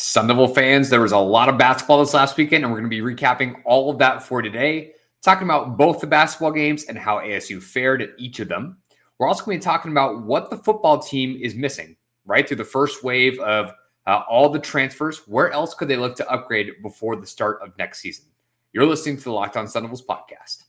Sun 0.00 0.28
Devil 0.28 0.46
fans, 0.46 0.88
there 0.88 1.00
was 1.00 1.10
a 1.10 1.18
lot 1.18 1.48
of 1.48 1.58
basketball 1.58 1.98
this 1.98 2.14
last 2.14 2.36
weekend, 2.36 2.62
and 2.62 2.72
we're 2.72 2.78
going 2.78 2.88
to 2.88 3.02
be 3.02 3.02
recapping 3.02 3.60
all 3.64 3.90
of 3.90 3.98
that 3.98 4.22
for 4.22 4.40
today, 4.40 4.92
talking 5.22 5.42
about 5.44 5.76
both 5.76 6.00
the 6.00 6.06
basketball 6.06 6.52
games 6.52 6.84
and 6.84 6.96
how 6.96 7.18
ASU 7.18 7.60
fared 7.60 8.00
at 8.00 8.10
each 8.16 8.38
of 8.38 8.48
them. 8.48 8.78
We're 9.18 9.26
also 9.26 9.44
going 9.44 9.58
to 9.58 9.60
be 9.60 9.64
talking 9.64 9.90
about 9.90 10.22
what 10.22 10.50
the 10.50 10.56
football 10.56 11.00
team 11.00 11.36
is 11.42 11.56
missing, 11.56 11.96
right? 12.26 12.46
Through 12.46 12.58
the 12.58 12.64
first 12.64 13.02
wave 13.02 13.40
of 13.40 13.72
uh, 14.06 14.22
all 14.30 14.48
the 14.50 14.60
transfers. 14.60 15.26
Where 15.26 15.50
else 15.50 15.74
could 15.74 15.88
they 15.88 15.96
look 15.96 16.14
to 16.18 16.30
upgrade 16.30 16.80
before 16.80 17.16
the 17.16 17.26
start 17.26 17.58
of 17.60 17.76
next 17.76 17.98
season? 17.98 18.26
You're 18.72 18.86
listening 18.86 19.16
to 19.16 19.24
the 19.24 19.32
Locked 19.32 19.56
On 19.56 19.66
Sun 19.66 19.82
Devils 19.82 20.06
podcast. 20.06 20.62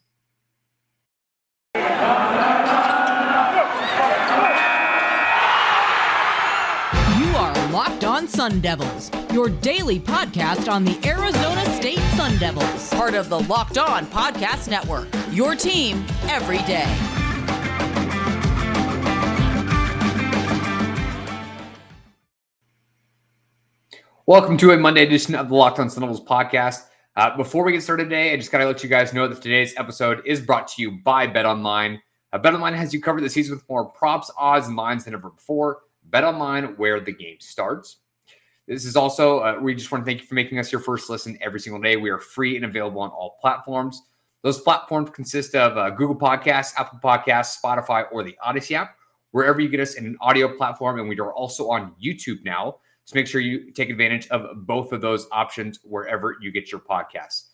Sun 8.49 8.61
Devils, 8.61 9.11
your 9.31 9.47
daily 9.47 9.99
podcast 9.99 10.71
on 10.71 10.83
the 10.83 10.99
Arizona 11.07 11.63
State 11.75 11.99
Sun 12.15 12.35
Devils, 12.39 12.89
part 12.89 13.13
of 13.13 13.29
the 13.29 13.41
Locked 13.41 13.77
On 13.77 14.07
Podcast 14.07 14.67
Network. 14.67 15.07
Your 15.29 15.53
team 15.53 16.03
every 16.23 16.57
day. 16.63 16.87
Welcome 24.25 24.57
to 24.57 24.71
a 24.71 24.77
Monday 24.77 25.03
edition 25.03 25.35
of 25.35 25.49
the 25.49 25.55
Locked 25.55 25.77
On 25.77 25.87
Sun 25.87 26.01
Devils 26.01 26.25
podcast. 26.25 26.87
Uh, 27.15 27.37
before 27.37 27.63
we 27.63 27.71
get 27.71 27.83
started 27.83 28.05
today, 28.05 28.33
I 28.33 28.37
just 28.37 28.51
got 28.51 28.57
to 28.57 28.65
let 28.65 28.81
you 28.81 28.89
guys 28.89 29.13
know 29.13 29.27
that 29.27 29.43
today's 29.43 29.75
episode 29.77 30.23
is 30.25 30.41
brought 30.41 30.67
to 30.69 30.81
you 30.81 30.97
by 31.03 31.27
Bet 31.27 31.45
Online. 31.45 32.01
Uh, 32.33 32.39
Bet 32.39 32.55
Online 32.55 32.73
has 32.73 32.95
you 32.95 32.99
covered 32.99 33.21
this 33.21 33.33
season 33.33 33.55
with 33.55 33.69
more 33.69 33.85
props, 33.85 34.31
odds, 34.35 34.65
and 34.65 34.75
lines 34.75 35.05
than 35.05 35.13
ever 35.13 35.29
before. 35.29 35.81
Bet 36.03 36.23
online 36.23 36.75
where 36.77 36.99
the 36.99 37.11
game 37.11 37.37
starts. 37.39 37.97
This 38.69 38.85
is 38.85 38.95
also, 38.95 39.39
uh, 39.39 39.57
we 39.59 39.73
just 39.73 39.91
want 39.91 40.05
to 40.05 40.09
thank 40.09 40.21
you 40.21 40.27
for 40.27 40.35
making 40.35 40.59
us 40.59 40.71
your 40.71 40.79
first 40.79 41.09
listen 41.09 41.39
every 41.41 41.59
single 41.59 41.81
day. 41.81 41.97
We 41.97 42.11
are 42.11 42.19
free 42.19 42.55
and 42.55 42.63
available 42.63 43.01
on 43.01 43.09
all 43.09 43.39
platforms. 43.41 44.03
Those 44.43 44.61
platforms 44.61 45.09
consist 45.09 45.55
of 45.55 45.75
uh, 45.75 45.89
Google 45.89 46.15
Podcasts, 46.15 46.75
Apple 46.77 46.99
Podcasts, 47.03 47.57
Spotify, 47.59 48.05
or 48.11 48.21
the 48.21 48.37
Odyssey 48.43 48.75
app, 48.75 48.95
wherever 49.31 49.59
you 49.59 49.69
get 49.69 49.79
us 49.79 49.95
in 49.95 50.05
an 50.05 50.17
audio 50.21 50.55
platform. 50.55 50.99
And 50.99 51.09
we 51.09 51.19
are 51.19 51.33
also 51.33 51.67
on 51.71 51.95
YouTube 52.01 52.45
now. 52.45 52.77
So 53.05 53.15
make 53.15 53.25
sure 53.25 53.41
you 53.41 53.71
take 53.71 53.89
advantage 53.89 54.27
of 54.27 54.67
both 54.67 54.91
of 54.91 55.01
those 55.01 55.27
options 55.31 55.79
wherever 55.83 56.37
you 56.39 56.51
get 56.51 56.71
your 56.71 56.79
podcasts. 56.79 57.45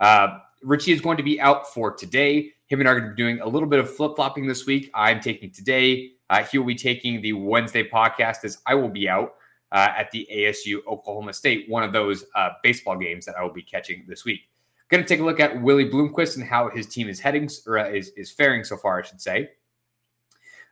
Uh, 0.00 0.38
Richie 0.64 0.90
is 0.90 1.00
going 1.00 1.18
to 1.18 1.22
be 1.22 1.40
out 1.40 1.72
for 1.72 1.94
today. 1.94 2.50
Him 2.66 2.80
and 2.80 2.88
I 2.88 2.92
are 2.92 2.98
going 2.98 3.10
to 3.10 3.14
be 3.14 3.22
doing 3.22 3.40
a 3.40 3.46
little 3.46 3.68
bit 3.68 3.78
of 3.78 3.94
flip 3.94 4.16
flopping 4.16 4.48
this 4.48 4.66
week. 4.66 4.90
I'm 4.92 5.20
taking 5.20 5.52
today. 5.52 6.10
Uh, 6.30 6.42
he 6.42 6.58
will 6.58 6.66
be 6.66 6.74
taking 6.74 7.22
the 7.22 7.34
Wednesday 7.34 7.88
podcast 7.88 8.44
as 8.44 8.58
I 8.66 8.74
will 8.74 8.88
be 8.88 9.08
out 9.08 9.34
uh, 9.74 9.92
at 9.96 10.10
the 10.12 10.26
ASU 10.32 10.78
Oklahoma 10.86 11.32
State, 11.32 11.68
one 11.68 11.82
of 11.82 11.92
those 11.92 12.24
uh, 12.36 12.50
baseball 12.62 12.96
games 12.96 13.26
that 13.26 13.34
I 13.36 13.42
will 13.42 13.52
be 13.52 13.62
catching 13.62 14.04
this 14.08 14.24
week. 14.24 14.42
Going 14.88 15.02
to 15.02 15.08
take 15.08 15.18
a 15.18 15.24
look 15.24 15.40
at 15.40 15.60
Willie 15.60 15.90
Bloomquist 15.90 16.36
and 16.36 16.46
how 16.46 16.70
his 16.70 16.86
team 16.86 17.08
is 17.08 17.18
heading 17.18 17.50
or 17.66 17.78
uh, 17.80 17.88
is, 17.88 18.10
is 18.10 18.30
faring 18.30 18.62
so 18.62 18.76
far, 18.76 19.00
I 19.00 19.02
should 19.02 19.20
say. 19.20 19.50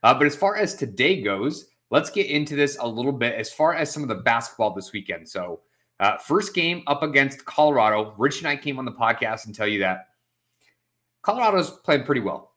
Uh, 0.05 0.15
but 0.15 0.27
as 0.27 0.37
far 0.37 0.57
as 0.57 0.77
today 0.77 1.21
goes, 1.21 1.67
let's 1.91 2.11
get 2.11 2.27
into 2.27 2.55
this 2.55 2.77
a 2.79 2.87
little 2.87 3.13
bit 3.13 3.35
as 3.35 3.53
far 3.53 3.75
as 3.75 3.91
some 3.91 4.05
of 4.05 4.09
the 4.09 4.15
basketball 4.15 4.73
this 4.73 4.93
weekend. 4.93 5.29
So, 5.29 5.61
uh, 5.99 6.19
first 6.19 6.55
game 6.55 6.83
up 6.87 7.03
against 7.03 7.45
Colorado. 7.45 8.15
Rich 8.19 8.39
and 8.39 8.49
I 8.49 8.57
came 8.57 8.79
on 8.79 8.85
the 8.85 8.93
podcast 8.93 9.47
and 9.47 9.55
tell 9.55 9.69
you 9.69 9.81
that 9.81 10.09
Colorado's 11.23 11.71
playing 11.71 12.05
pretty 12.05 12.21
well. 12.21 12.53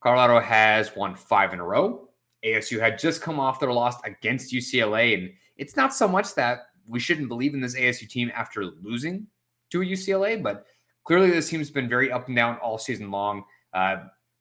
Colorado 0.00 0.40
has 0.40 0.94
won 0.94 1.16
five 1.16 1.52
in 1.52 1.60
a 1.60 1.64
row. 1.64 2.08
ASU 2.44 2.78
had 2.78 2.98
just 2.98 3.20
come 3.20 3.40
off 3.40 3.58
their 3.58 3.72
loss 3.72 3.96
against 4.04 4.52
UCLA. 4.52 5.14
And 5.14 5.30
it's 5.58 5.76
not 5.76 5.94
so 5.94 6.08
much 6.08 6.34
that 6.34 6.68
we 6.86 7.00
shouldn't 7.00 7.28
believe 7.28 7.54
in 7.54 7.60
this 7.60 7.76
ASU 7.76 8.08
team 8.08 8.32
after 8.34 8.64
losing 8.64 9.26
to 9.70 9.82
a 9.82 9.84
UCLA, 9.84 10.42
but 10.42 10.64
clearly 11.04 11.30
this 11.30 11.50
team's 11.50 11.70
been 11.70 11.88
very 11.88 12.10
up 12.10 12.28
and 12.28 12.36
down 12.36 12.56
all 12.58 12.78
season 12.78 13.10
long. 13.10 13.44
Uh, 13.72 13.96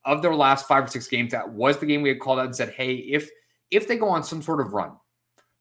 of 0.05 0.21
their 0.21 0.33
last 0.33 0.67
five 0.67 0.85
or 0.85 0.87
six 0.87 1.07
games, 1.07 1.31
that 1.31 1.49
was 1.49 1.77
the 1.77 1.85
game 1.85 2.01
we 2.01 2.09
had 2.09 2.19
called 2.19 2.39
out 2.39 2.45
and 2.45 2.55
said, 2.55 2.69
hey, 2.69 2.93
if 2.93 3.29
if 3.71 3.87
they 3.87 3.97
go 3.97 4.07
on 4.07 4.23
some 4.23 4.41
sort 4.41 4.61
of 4.61 4.73
run, 4.73 4.93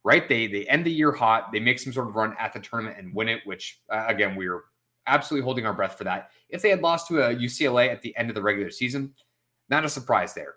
right? 0.04 0.28
They 0.28 0.46
they 0.46 0.64
end 0.66 0.86
the 0.86 0.92
year 0.92 1.10
hot, 1.10 1.50
they 1.52 1.58
make 1.58 1.80
some 1.80 1.92
sort 1.92 2.08
of 2.08 2.14
run 2.14 2.36
at 2.38 2.52
the 2.52 2.60
tournament 2.60 2.96
and 2.98 3.12
win 3.12 3.28
it, 3.28 3.40
which 3.44 3.80
uh, 3.90 4.04
again 4.06 4.36
we 4.36 4.46
are 4.46 4.62
absolutely 5.08 5.44
holding 5.44 5.66
our 5.66 5.72
breath 5.72 5.98
for 5.98 6.04
that. 6.04 6.30
If 6.48 6.62
they 6.62 6.70
had 6.70 6.82
lost 6.82 7.08
to 7.08 7.22
a 7.22 7.34
UCLA 7.34 7.88
at 7.88 8.02
the 8.02 8.16
end 8.16 8.28
of 8.28 8.36
the 8.36 8.42
regular 8.42 8.70
season, 8.70 9.14
not 9.68 9.84
a 9.84 9.88
surprise 9.88 10.32
there. 10.32 10.54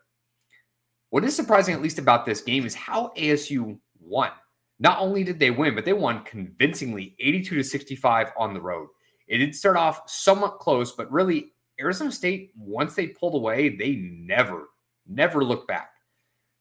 What 1.09 1.23
is 1.23 1.35
surprising, 1.35 1.73
at 1.73 1.81
least 1.81 1.97
about 1.97 2.25
this 2.25 2.41
game, 2.41 2.65
is 2.65 2.75
how 2.75 3.11
ASU 3.17 3.79
won. 3.99 4.29
Not 4.79 4.99
only 4.99 5.23
did 5.23 5.39
they 5.39 5.51
win, 5.51 5.75
but 5.75 5.85
they 5.85 5.93
won 5.93 6.23
convincingly 6.23 7.15
82 7.19 7.55
to 7.55 7.63
65 7.63 8.31
on 8.37 8.53
the 8.53 8.61
road. 8.61 8.87
It 9.27 9.39
did 9.39 9.53
start 9.53 9.77
off 9.77 10.09
somewhat 10.09 10.59
close, 10.59 10.93
but 10.93 11.11
really, 11.11 11.53
Arizona 11.79 12.11
State, 12.11 12.51
once 12.57 12.95
they 12.95 13.07
pulled 13.07 13.35
away, 13.35 13.75
they 13.75 13.95
never, 13.95 14.69
never 15.07 15.43
looked 15.43 15.67
back. 15.67 15.91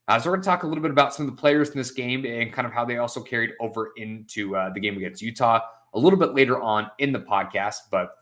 Uh, 0.07 0.19
so 0.19 0.31
we're 0.31 0.37
going 0.37 0.43
to 0.43 0.47
talk 0.47 0.63
a 0.63 0.67
little 0.67 0.83
bit 0.83 0.91
about 0.91 1.15
some 1.15 1.29
of 1.29 1.35
the 1.35 1.41
players 1.41 1.71
in 1.71 1.77
this 1.77 1.91
game 1.91 2.25
and 2.25 2.53
kind 2.53 2.67
of 2.67 2.73
how 2.73 2.85
they 2.85 2.99
also 2.99 3.21
carried 3.21 3.51
over 3.61 3.93
into 3.97 4.57
uh, 4.57 4.73
the 4.73 4.81
game 4.81 4.97
against 4.97 5.23
Utah 5.23 5.61
a 5.95 5.99
little 5.99 6.19
bit 6.19 6.35
later 6.35 6.61
on 6.61 6.91
in 6.99 7.13
the 7.13 7.21
podcast. 7.21 7.77
But 7.91 8.13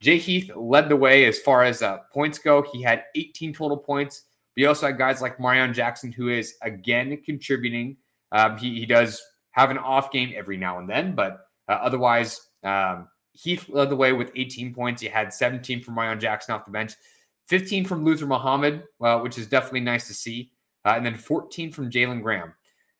Jay 0.00 0.18
Heath 0.18 0.50
led 0.56 0.88
the 0.88 0.96
way 0.96 1.26
as 1.26 1.38
far 1.38 1.62
as 1.62 1.82
uh, 1.82 1.98
points 2.12 2.38
go. 2.38 2.64
He 2.72 2.82
had 2.82 3.04
18 3.14 3.52
total 3.52 3.76
points. 3.76 4.24
But 4.56 4.64
also 4.64 4.86
had 4.86 4.98
guys 4.98 5.22
like 5.22 5.38
Marreon 5.38 5.72
Jackson, 5.72 6.10
who 6.10 6.28
is 6.28 6.54
again 6.62 7.16
contributing. 7.24 7.96
Um, 8.32 8.58
he, 8.58 8.80
he 8.80 8.86
does 8.86 9.22
have 9.52 9.70
an 9.70 9.78
off 9.78 10.10
game 10.10 10.32
every 10.36 10.56
now 10.56 10.78
and 10.78 10.88
then, 10.88 11.14
but 11.14 11.46
uh, 11.68 11.72
otherwise, 11.72 12.48
um, 12.62 13.08
Heath 13.32 13.68
led 13.68 13.90
the 13.90 13.96
way 13.96 14.12
with 14.12 14.32
18 14.36 14.74
points. 14.74 15.00
He 15.02 15.08
had 15.08 15.32
17 15.32 15.82
from 15.82 15.94
Marreon 15.96 16.20
Jackson 16.20 16.54
off 16.54 16.64
the 16.64 16.70
bench, 16.70 16.94
15 17.48 17.84
from 17.84 18.04
Luther 18.04 18.26
Muhammad, 18.26 18.84
uh, 19.00 19.18
which 19.20 19.38
is 19.38 19.46
definitely 19.46 19.80
nice 19.80 20.06
to 20.08 20.14
see, 20.14 20.50
uh, 20.84 20.94
and 20.96 21.04
then 21.04 21.14
14 21.14 21.72
from 21.72 21.90
Jalen 21.90 22.22
Graham. 22.22 22.52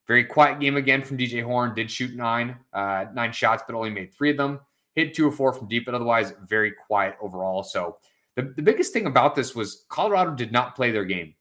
Very 0.07 0.25
quiet 0.25 0.59
game 0.59 0.77
again 0.77 1.03
from 1.03 1.19
DJ 1.19 1.43
Horne. 1.43 1.75
Did 1.75 1.91
shoot 1.91 2.17
nine, 2.17 2.57
uh, 2.73 3.07
nine 3.15 3.33
shots, 3.33 3.63
but 3.67 3.77
only 3.77 3.91
made 3.91 4.13
three 4.13 4.31
of 4.31 4.37
them. 4.37 4.59
Hit 4.97 5.15
two 5.15 5.29
or 5.29 5.31
four 5.31 5.53
from 5.53 5.69
deep, 5.69 5.85
but 5.87 5.95
otherwise 5.95 6.33
very 6.49 6.73
quiet 6.73 7.15
overall. 7.21 7.63
So 7.63 7.97
the, 8.35 8.43
the 8.57 8.63
biggest 8.63 8.93
thing 8.93 9.07
about 9.07 9.37
this 9.37 9.55
was 9.55 9.85
Colorado 9.89 10.33
did 10.33 10.51
not 10.51 10.75
play 10.75 10.91
their 10.91 11.05
game. 11.05 11.35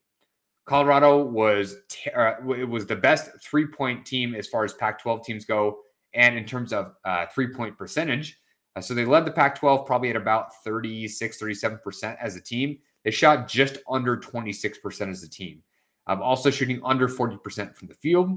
Colorado 0.70 1.24
was 1.24 1.78
uh, 2.16 2.34
it 2.56 2.70
was 2.70 2.86
the 2.86 2.96
best 2.96 3.32
three 3.42 3.66
point 3.66 4.06
team 4.06 4.36
as 4.36 4.48
far 4.48 4.64
as 4.64 4.72
Pac-12 4.74 5.24
teams 5.24 5.44
go, 5.44 5.80
and 6.14 6.38
in 6.38 6.46
terms 6.46 6.72
of 6.74 6.94
uh, 7.06 7.26
three 7.34 7.48
point 7.48 7.76
percentage. 7.76 8.40
Uh, 8.76 8.82
so 8.82 8.94
they 8.94 9.04
led 9.04 9.26
the 9.26 9.32
Pac-12 9.32 9.88
probably 9.88 10.12
at 10.12 10.16
about 10.16 10.54
36, 10.64 11.40
37 11.40 11.80
percent 11.84 12.18
as 12.22 12.36
a 12.36 12.42
team. 12.42 12.78
They 13.04 13.10
shot 13.10 13.48
just 13.48 13.80
under 13.90 14.16
26 14.16 14.78
percent 14.78 15.10
as 15.10 15.24
a 15.24 15.30
team. 15.30 15.64
Um, 16.06 16.22
also 16.22 16.52
shooting 16.52 16.80
under 16.86 17.08
40 17.08 17.38
percent 17.38 17.76
from 17.76 17.88
the 17.88 17.96
field. 17.96 18.30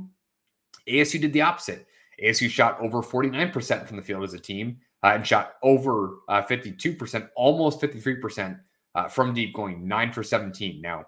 ASU 0.88 1.21
did 1.21 1.34
the 1.34 1.42
opposite. 1.42 1.87
ASU 2.25 2.48
shot 2.48 2.81
over 2.81 3.03
49 3.03 3.50
percent 3.50 3.87
from 3.87 3.98
the 3.98 4.03
field 4.03 4.25
as 4.25 4.32
a 4.32 4.38
team 4.38 4.78
uh, 5.03 5.09
and 5.09 5.26
shot 5.26 5.56
over 5.62 6.21
uh, 6.31 6.41
52 6.41 6.94
percent, 6.94 7.26
almost 7.37 7.78
53 7.78 8.16
percent 8.16 8.56
uh, 8.94 9.06
from 9.06 9.34
deep, 9.34 9.53
going 9.53 9.87
nine 9.87 10.15
for 10.15 10.22
17. 10.22 10.81
Now 10.81 11.04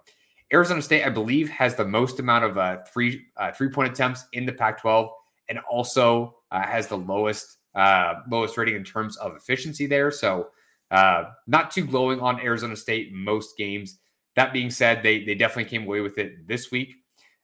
Arizona 0.55 0.81
State, 0.81 1.03
I 1.03 1.09
believe, 1.09 1.49
has 1.49 1.75
the 1.75 1.83
most 1.83 2.17
amount 2.21 2.45
of 2.45 2.57
uh, 2.57 2.77
three 2.91 3.25
uh, 3.35 3.51
three 3.51 3.67
point 3.67 3.91
attempts 3.91 4.25
in 4.31 4.45
the 4.45 4.53
Pac-12, 4.53 5.09
and 5.49 5.59
also 5.69 6.37
uh, 6.49 6.65
has 6.65 6.87
the 6.87 6.97
lowest 6.97 7.57
uh, 7.75 8.21
lowest 8.31 8.57
rating 8.57 8.75
in 8.75 8.85
terms 8.85 9.17
of 9.17 9.35
efficiency 9.35 9.85
there. 9.85 10.11
So, 10.11 10.51
uh, 10.91 11.25
not 11.45 11.71
too 11.71 11.85
glowing 11.85 12.21
on 12.21 12.39
Arizona 12.39 12.77
State 12.77 13.11
most 13.11 13.57
games. 13.57 13.99
That 14.37 14.53
being 14.53 14.69
said, 14.69 15.03
they 15.03 15.25
they 15.25 15.35
definitely 15.35 15.69
came 15.69 15.83
away 15.83 15.99
with 15.99 16.17
it 16.17 16.47
this 16.47 16.71
week. 16.71 16.95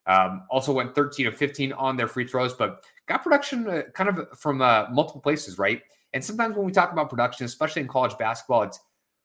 Um, 0.08 0.44
also 0.50 0.72
went 0.72 0.96
13 0.96 1.28
of 1.28 1.36
15 1.36 1.74
on 1.74 1.98
their 1.98 2.08
free 2.08 2.26
throws, 2.26 2.54
but 2.54 2.86
got 3.08 3.24
production 3.24 3.68
uh, 3.68 3.82
kind 3.94 4.10
of 4.10 4.40
from 4.40 4.60
multiple 4.60 5.22
places, 5.22 5.60
right? 5.60 5.82
And 6.14 6.24
sometimes 6.24 6.56
when 6.56 6.66
we 6.66 6.72
talk 6.72 6.94
about 6.94 7.10
production, 7.10 7.46
especially 7.46 7.82
in 7.82 7.90
college 7.90 8.18
basketball, 8.18 8.64
it's 8.64 8.80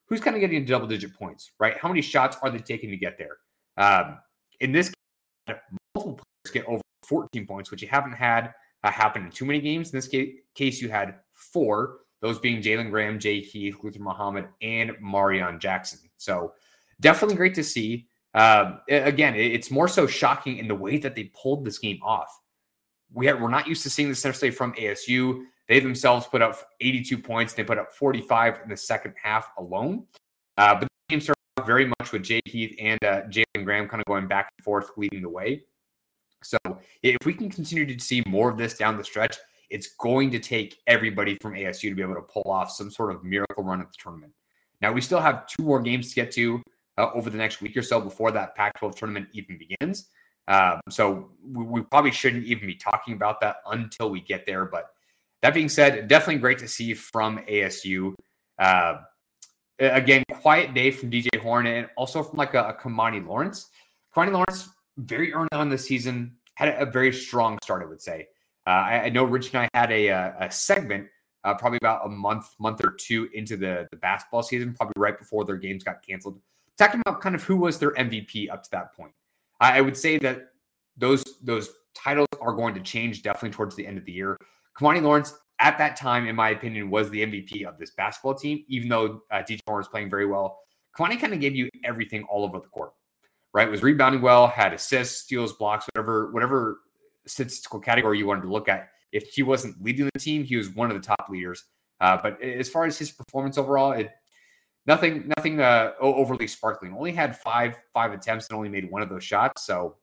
who's 0.07 0.21
kind 0.21 0.35
of 0.35 0.41
getting 0.41 0.65
double 0.65 0.89
digit 0.89 1.15
points, 1.15 1.53
right? 1.61 1.77
How 1.79 1.87
many 1.87 2.03
shots 2.03 2.37
are 2.43 2.51
they 2.51 2.59
taking 2.59 2.91
to 2.91 2.97
get 2.97 3.17
there? 3.17 3.39
Um, 3.77 4.19
in 4.61 4.73
this 4.73 4.89
case, 4.89 5.57
multiple 5.95 6.21
players 6.45 6.53
get 6.53 6.67
over 6.67 6.83
14 7.05 7.47
points, 7.47 7.71
which 7.71 7.83
you 7.83 7.89
haven't 7.89 8.13
had 8.13 8.53
uh, 8.83 8.91
happen 8.91 9.25
in 9.25 9.31
too 9.31 9.45
many 9.45 9.61
games. 9.61 9.93
In 9.93 9.99
this 9.99 10.09
case, 10.09 10.81
you 10.81 10.89
had 10.89 11.17
four, 11.35 11.99
those 12.21 12.39
being 12.39 12.63
Jalen 12.63 12.91
Graham, 12.91 13.19
Jay 13.19 13.41
Heath, 13.41 13.77
Luther 13.83 14.01
Muhammad, 14.01 14.49
and 14.63 14.93
Marreon 15.03 15.61
Jackson. 15.61 15.99
So 16.17 16.55
definitely 17.01 17.37
great 17.37 17.55
to 17.55 17.65
see. 17.65 18.07
Um, 18.35 18.81
again, 18.89 19.35
it's 19.35 19.71
more 19.71 19.89
so 19.89 20.07
shocking 20.07 20.59
in 20.59 20.69
the 20.69 20.75
way 20.75 20.99
that 20.99 21.15
they 21.15 21.33
pulled 21.41 21.65
this 21.65 21.79
game 21.79 22.01
off. 22.03 22.29
We 23.13 23.33
we're 23.33 23.49
not 23.49 23.67
used 23.67 23.83
to 23.85 23.91
seeing 23.91 24.09
this 24.09 24.25
necessarily 24.25 24.55
from 24.55 24.75
ASU. 24.75 25.45
They 25.69 25.81
themselves 25.81 26.27
put 26.27 26.43
up 26.43 26.57
82 26.81 27.19
points. 27.19 27.55
They 27.55 27.65
put 27.65 27.79
up 27.79 27.93
45 27.93 28.61
in 28.65 28.69
the 28.69 28.77
second 28.77 29.15
half 29.21 29.49
alone. 29.59 30.07
Uh, 30.59 30.75
but 30.75 30.81
game 30.81 30.89
very 31.67 31.87
much 31.87 32.13
with 32.13 32.23
Jay 32.23 32.41
Heath 32.45 32.77
and 32.81 33.03
uh, 33.05 33.23
Jalen 33.23 33.65
Graham 33.65 33.89
kind 33.89 34.01
of 34.01 34.07
going 34.07 34.27
back 34.27 34.51
and 34.57 34.65
forth, 34.65 34.91
leading 34.97 35.23
the 35.23 35.29
way. 35.29 35.65
So 36.43 36.59
if 37.03 37.17
we 37.25 37.35
can 37.35 37.51
continue 37.51 37.87
to 37.87 38.03
see 38.03 38.23
more 38.27 38.51
of 38.51 38.57
this 38.57 38.75
down 38.75 38.97
the 38.97 39.05
stretch, 39.05 39.37
it's 39.71 39.89
going 39.99 40.31
to 40.31 40.39
take 40.39 40.79
everybody 40.87 41.37
from 41.41 41.55
ASU 41.55 41.89
to 41.89 41.95
be 41.95 42.03
able 42.03 42.15
to 42.15 42.23
pull 42.23 42.45
off 42.47 42.71
some 42.71 42.91
sort 42.91 43.15
of 43.15 43.25
miracle 43.25 43.65
run 43.65 43.81
at 43.81 43.89
the 43.89 43.99
tournament. 44.01 44.33
Now, 44.81 44.93
we 44.93 45.01
still 45.01 45.21
have 45.21 45.47
two 45.47 45.65
more 45.65 45.81
games 45.81 46.11
to 46.11 46.15
get 46.15 46.31
to 46.33 46.63
uh, 46.99 47.09
over 47.15 47.31
the 47.31 47.39
next 47.39 47.61
week 47.61 47.77
or 47.77 47.83
so 47.83 48.01
before 48.01 48.31
that 48.33 48.55
Pac 48.55 48.79
12 48.79 48.97
tournament 48.97 49.29
even 49.33 49.59
begins. 49.59 50.09
Um, 50.49 50.81
so 50.89 51.31
we, 51.45 51.65
we, 51.65 51.83
probably 51.83 52.13
shouldn't 52.13 52.45
even 52.45 52.67
be 52.67 52.77
talking 52.77 53.15
about 53.15 53.41
that 53.41 53.57
until 53.67 54.11
we 54.11 54.21
get 54.21 54.47
there. 54.47 54.65
But 54.65 54.91
that 55.43 55.55
being 55.55 55.69
said, 55.69 56.07
definitely 56.07 56.41
great 56.41 56.59
to 56.59 56.69
see 56.69 56.95
from 56.95 57.39
ASU. 57.49 58.15
Uh, 58.59 58.99
again, 59.79 60.25
quiet 60.33 60.75
day 60.75 60.91
from 60.91 61.11
DJ 61.11 61.39
Horne 61.41 61.67
and 61.67 61.89
also 61.97 62.23
from 62.23 62.39
like 62.39 62.55
a, 62.55 62.69
a 62.69 62.75
Kimani 62.75 63.27
Lawrence. 63.27 63.71
Kimani 64.15 64.33
Lawrence, 64.33 64.69
very 64.97 65.33
early 65.33 65.49
on 65.53 65.69
the 65.69 65.79
season, 65.79 66.37
had 66.55 66.69
a, 66.81 66.87
very 66.87 67.13
strong 67.13 67.59
start, 67.63 67.83
I 67.83 67.87
would 67.87 68.01
say. 68.01 68.29
Uh, 68.67 68.71
I, 68.71 69.03
I, 69.05 69.09
know 69.11 69.25
Rich 69.25 69.53
and 69.53 69.69
I 69.75 69.79
had 69.79 69.93
a, 69.93 70.09
a 70.09 70.51
segment 70.51 71.07
uh, 71.45 71.55
probably 71.55 71.79
about 71.81 72.05
a 72.05 72.09
month, 72.09 72.49
month 72.59 72.85
or 72.85 72.91
two 72.99 73.29
into 73.33 73.57
the, 73.57 73.87
the 73.91 73.97
basketball 73.97 74.43
season, 74.43 74.75
probably 74.75 74.95
right 74.97 75.17
before 75.17 75.45
their 75.45 75.57
games 75.57 75.85
got 75.85 76.05
canceled, 76.05 76.41
talking 76.77 77.01
about 77.07 77.21
kind 77.21 77.35
of 77.35 77.45
who 77.45 77.57
was 77.57 77.79
their 77.79 77.93
MVP 77.93 78.51
up 78.51 78.65
to 78.65 78.71
that 78.73 78.95
point. 78.95 79.13
I, 79.61 79.79
I 79.79 79.81
would 79.81 79.97
say 79.97 80.19
that 80.19 80.49
those 80.97 81.23
those 81.43 81.71
titles 81.95 82.29
are 82.41 82.53
going 82.53 82.75
to 82.75 82.81
change 82.81 83.23
definitely 83.23 83.51
towards 83.51 83.77
the 83.77 83.87
end 83.87 83.97
of 83.97 84.05
the 84.05 84.13
year. 84.13 84.37
Kimani 84.77 85.03
Lawrence, 85.03 85.35
at 85.59 85.79
that 85.79 85.97
time, 85.97 86.27
in 86.27 86.37
my 86.37 86.51
opinion, 86.51 86.91
was 86.91 87.11
the 87.11 87.23
MVP 87.23 87.65
of 87.65 87.79
this 87.79 87.91
basketball 87.91 88.35
team, 88.35 88.65
even 88.69 88.89
though 88.89 89.23
uh, 89.31 89.37
DJ 89.37 89.61
Horne 89.67 89.79
was 89.79 89.89
playing 89.89 90.11
very 90.11 90.27
well. 90.27 90.61
Kimani 90.97 91.19
kind 91.19 91.33
of 91.33 91.41
gave 91.41 91.55
you 91.55 91.69
everything 91.85 92.25
all 92.25 92.45
over 92.45 92.59
the 92.59 92.69
court, 92.69 92.93
right? 93.53 93.71
Was 93.71 93.83
rebounding 93.83 94.23
well, 94.23 94.47
had 94.47 94.73
assists, 94.73 95.23
steals, 95.23 95.53
blocks, 95.55 95.87
whatever, 95.95 96.31
whatever 96.33 96.81
statistical 97.27 97.81
category 97.81 98.19
you 98.19 98.27
wanted 98.27 98.43
to 98.43 98.51
look 98.51 98.69
at 98.69 98.91
if 99.13 99.33
he 99.33 99.43
wasn't 99.43 99.83
leading 99.83 100.09
the 100.13 100.21
team, 100.21 100.45
he 100.45 100.57
was 100.57 100.69
one 100.71 100.91
of 100.91 101.01
the 101.01 101.07
top 101.07 101.29
leaders. 101.29 101.65
Uh, 102.01 102.19
but 102.23 102.41
as 102.43 102.69
far 102.69 102.85
as 102.85 102.99
his 102.99 103.11
performance 103.11 103.57
overall, 103.57 103.93
it 103.93 104.11
nothing 104.87 105.33
nothing 105.37 105.61
uh, 105.61 105.93
overly 106.01 106.47
sparkling. 106.47 106.93
Only 106.93 107.13
had 107.13 107.39
five 107.39 107.77
five 107.93 108.13
attempts 108.13 108.49
and 108.49 108.57
only 108.57 108.69
made 108.69 108.91
one 108.91 109.03
of 109.03 109.09
those 109.09 109.25
shots. 109.25 109.65
So 109.65 109.97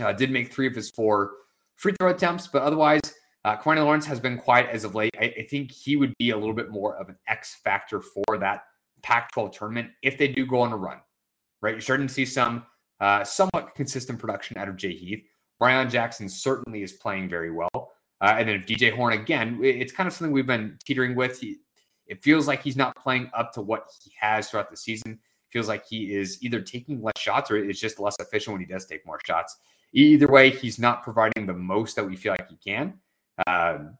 uh, 0.00 0.12
did 0.12 0.30
make 0.30 0.52
three 0.52 0.66
of 0.66 0.74
his 0.74 0.90
four 0.90 1.32
free 1.76 1.94
throw 1.98 2.10
attempts, 2.10 2.46
but 2.46 2.62
otherwise, 2.62 3.00
uh, 3.44 3.56
Lawrence 3.66 4.06
has 4.06 4.20
been 4.20 4.38
quiet 4.38 4.68
as 4.72 4.84
of 4.84 4.94
late. 4.94 5.14
I, 5.20 5.24
I, 5.38 5.46
think 5.50 5.70
he 5.70 5.96
would 5.96 6.14
be 6.18 6.30
a 6.30 6.36
little 6.36 6.54
bit 6.54 6.70
more 6.70 6.96
of 6.96 7.10
an 7.10 7.16
X 7.28 7.56
factor 7.62 8.00
for 8.00 8.38
that 8.38 8.64
Pac-12 9.02 9.52
tournament 9.52 9.90
if 10.02 10.16
they 10.16 10.28
do 10.28 10.46
go 10.46 10.60
on 10.60 10.72
a 10.72 10.76
run. 10.76 10.98
Right, 11.60 11.72
you're 11.72 11.80
starting 11.80 12.06
to 12.06 12.12
see 12.12 12.24
some 12.24 12.64
uh, 13.00 13.24
somewhat 13.24 13.74
consistent 13.74 14.18
production 14.18 14.56
out 14.58 14.68
of 14.68 14.76
Jay 14.76 14.94
Heath. 14.94 15.24
Marreon 15.60 15.90
Jackson 15.90 16.28
certainly 16.28 16.82
is 16.82 16.92
playing 16.92 17.28
very 17.28 17.50
well. 17.50 17.92
Uh, 18.20 18.36
and 18.38 18.48
then 18.48 18.56
if 18.56 18.66
DJ 18.66 18.94
Horne 18.94 19.12
again, 19.12 19.58
it's 19.62 19.92
kind 19.92 20.06
of 20.06 20.12
something 20.12 20.32
we've 20.32 20.46
been 20.46 20.78
teetering 20.84 21.14
with. 21.14 21.40
He, 21.40 21.58
it 22.06 22.22
feels 22.22 22.46
like 22.46 22.62
he's 22.62 22.76
not 22.76 22.96
playing 22.96 23.30
up 23.36 23.52
to 23.54 23.60
what 23.60 23.90
he 24.02 24.12
has 24.18 24.50
throughout 24.50 24.70
the 24.70 24.76
season. 24.76 25.18
Feels 25.50 25.68
like 25.68 25.86
he 25.86 26.14
is 26.14 26.42
either 26.42 26.60
taking 26.60 27.02
less 27.02 27.18
shots 27.18 27.50
or 27.50 27.56
is 27.56 27.80
just 27.80 28.00
less 28.00 28.16
efficient 28.18 28.52
when 28.52 28.60
he 28.60 28.66
does 28.66 28.86
take 28.86 29.06
more 29.06 29.20
shots. 29.24 29.56
Either 29.92 30.26
way, 30.26 30.50
he's 30.50 30.78
not 30.78 31.02
providing 31.02 31.46
the 31.46 31.54
most 31.54 31.94
that 31.96 32.04
we 32.04 32.16
feel 32.16 32.32
like 32.32 32.48
he 32.48 32.56
can. 32.56 32.94
Um, 33.46 33.96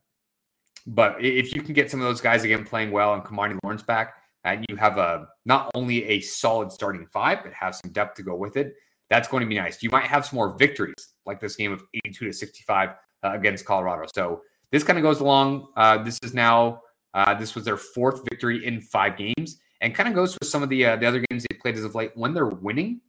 but 0.86 1.16
if 1.24 1.54
you 1.54 1.62
can 1.62 1.72
get 1.72 1.90
some 1.90 2.00
of 2.00 2.06
those 2.06 2.20
guys 2.20 2.44
again 2.44 2.64
playing 2.64 2.90
well 2.90 3.14
and 3.14 3.22
Kimani 3.22 3.58
Lawrence 3.62 3.82
back, 3.82 4.14
and 4.44 4.64
you 4.68 4.76
have 4.76 4.98
a 4.98 5.26
not 5.46 5.70
only 5.74 6.04
a 6.04 6.20
solid 6.20 6.70
starting 6.70 7.06
five, 7.12 7.38
but 7.42 7.52
have 7.52 7.74
some 7.74 7.90
depth 7.92 8.16
to 8.16 8.22
go 8.22 8.34
with 8.36 8.56
it, 8.56 8.74
that's 9.08 9.28
going 9.28 9.40
to 9.40 9.46
be 9.46 9.56
nice. 9.56 9.82
You 9.82 9.90
might 9.90 10.04
have 10.04 10.26
some 10.26 10.36
more 10.36 10.56
victories 10.58 11.14
like 11.24 11.40
this 11.40 11.56
game 11.56 11.72
of 11.72 11.82
82 11.94 12.26
to 12.26 12.32
65 12.32 12.90
uh, 12.90 12.94
against 13.32 13.64
Colorado. 13.64 14.06
So 14.14 14.42
this 14.70 14.84
kind 14.84 14.98
of 14.98 15.02
goes 15.02 15.20
along. 15.20 15.68
Uh, 15.76 16.02
this 16.02 16.18
is 16.22 16.34
now 16.34 16.82
uh, 17.14 17.32
this 17.34 17.54
was 17.54 17.64
their 17.64 17.76
fourth 17.76 18.22
victory 18.28 18.66
in 18.66 18.80
five 18.80 19.16
games, 19.16 19.58
and 19.80 19.94
kind 19.94 20.08
of 20.08 20.14
goes 20.14 20.36
with 20.38 20.48
some 20.48 20.62
of 20.62 20.68
the 20.68 20.84
uh, 20.84 20.96
the 20.96 21.06
other 21.06 21.24
games 21.30 21.46
they 21.48 21.56
played 21.56 21.76
as 21.76 21.84
of 21.84 21.94
late. 21.94 22.10
When 22.14 22.34
they're 22.34 22.46
winning, 22.46 23.00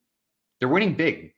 they're 0.60 0.70
winning 0.70 0.94
big. 0.94 1.34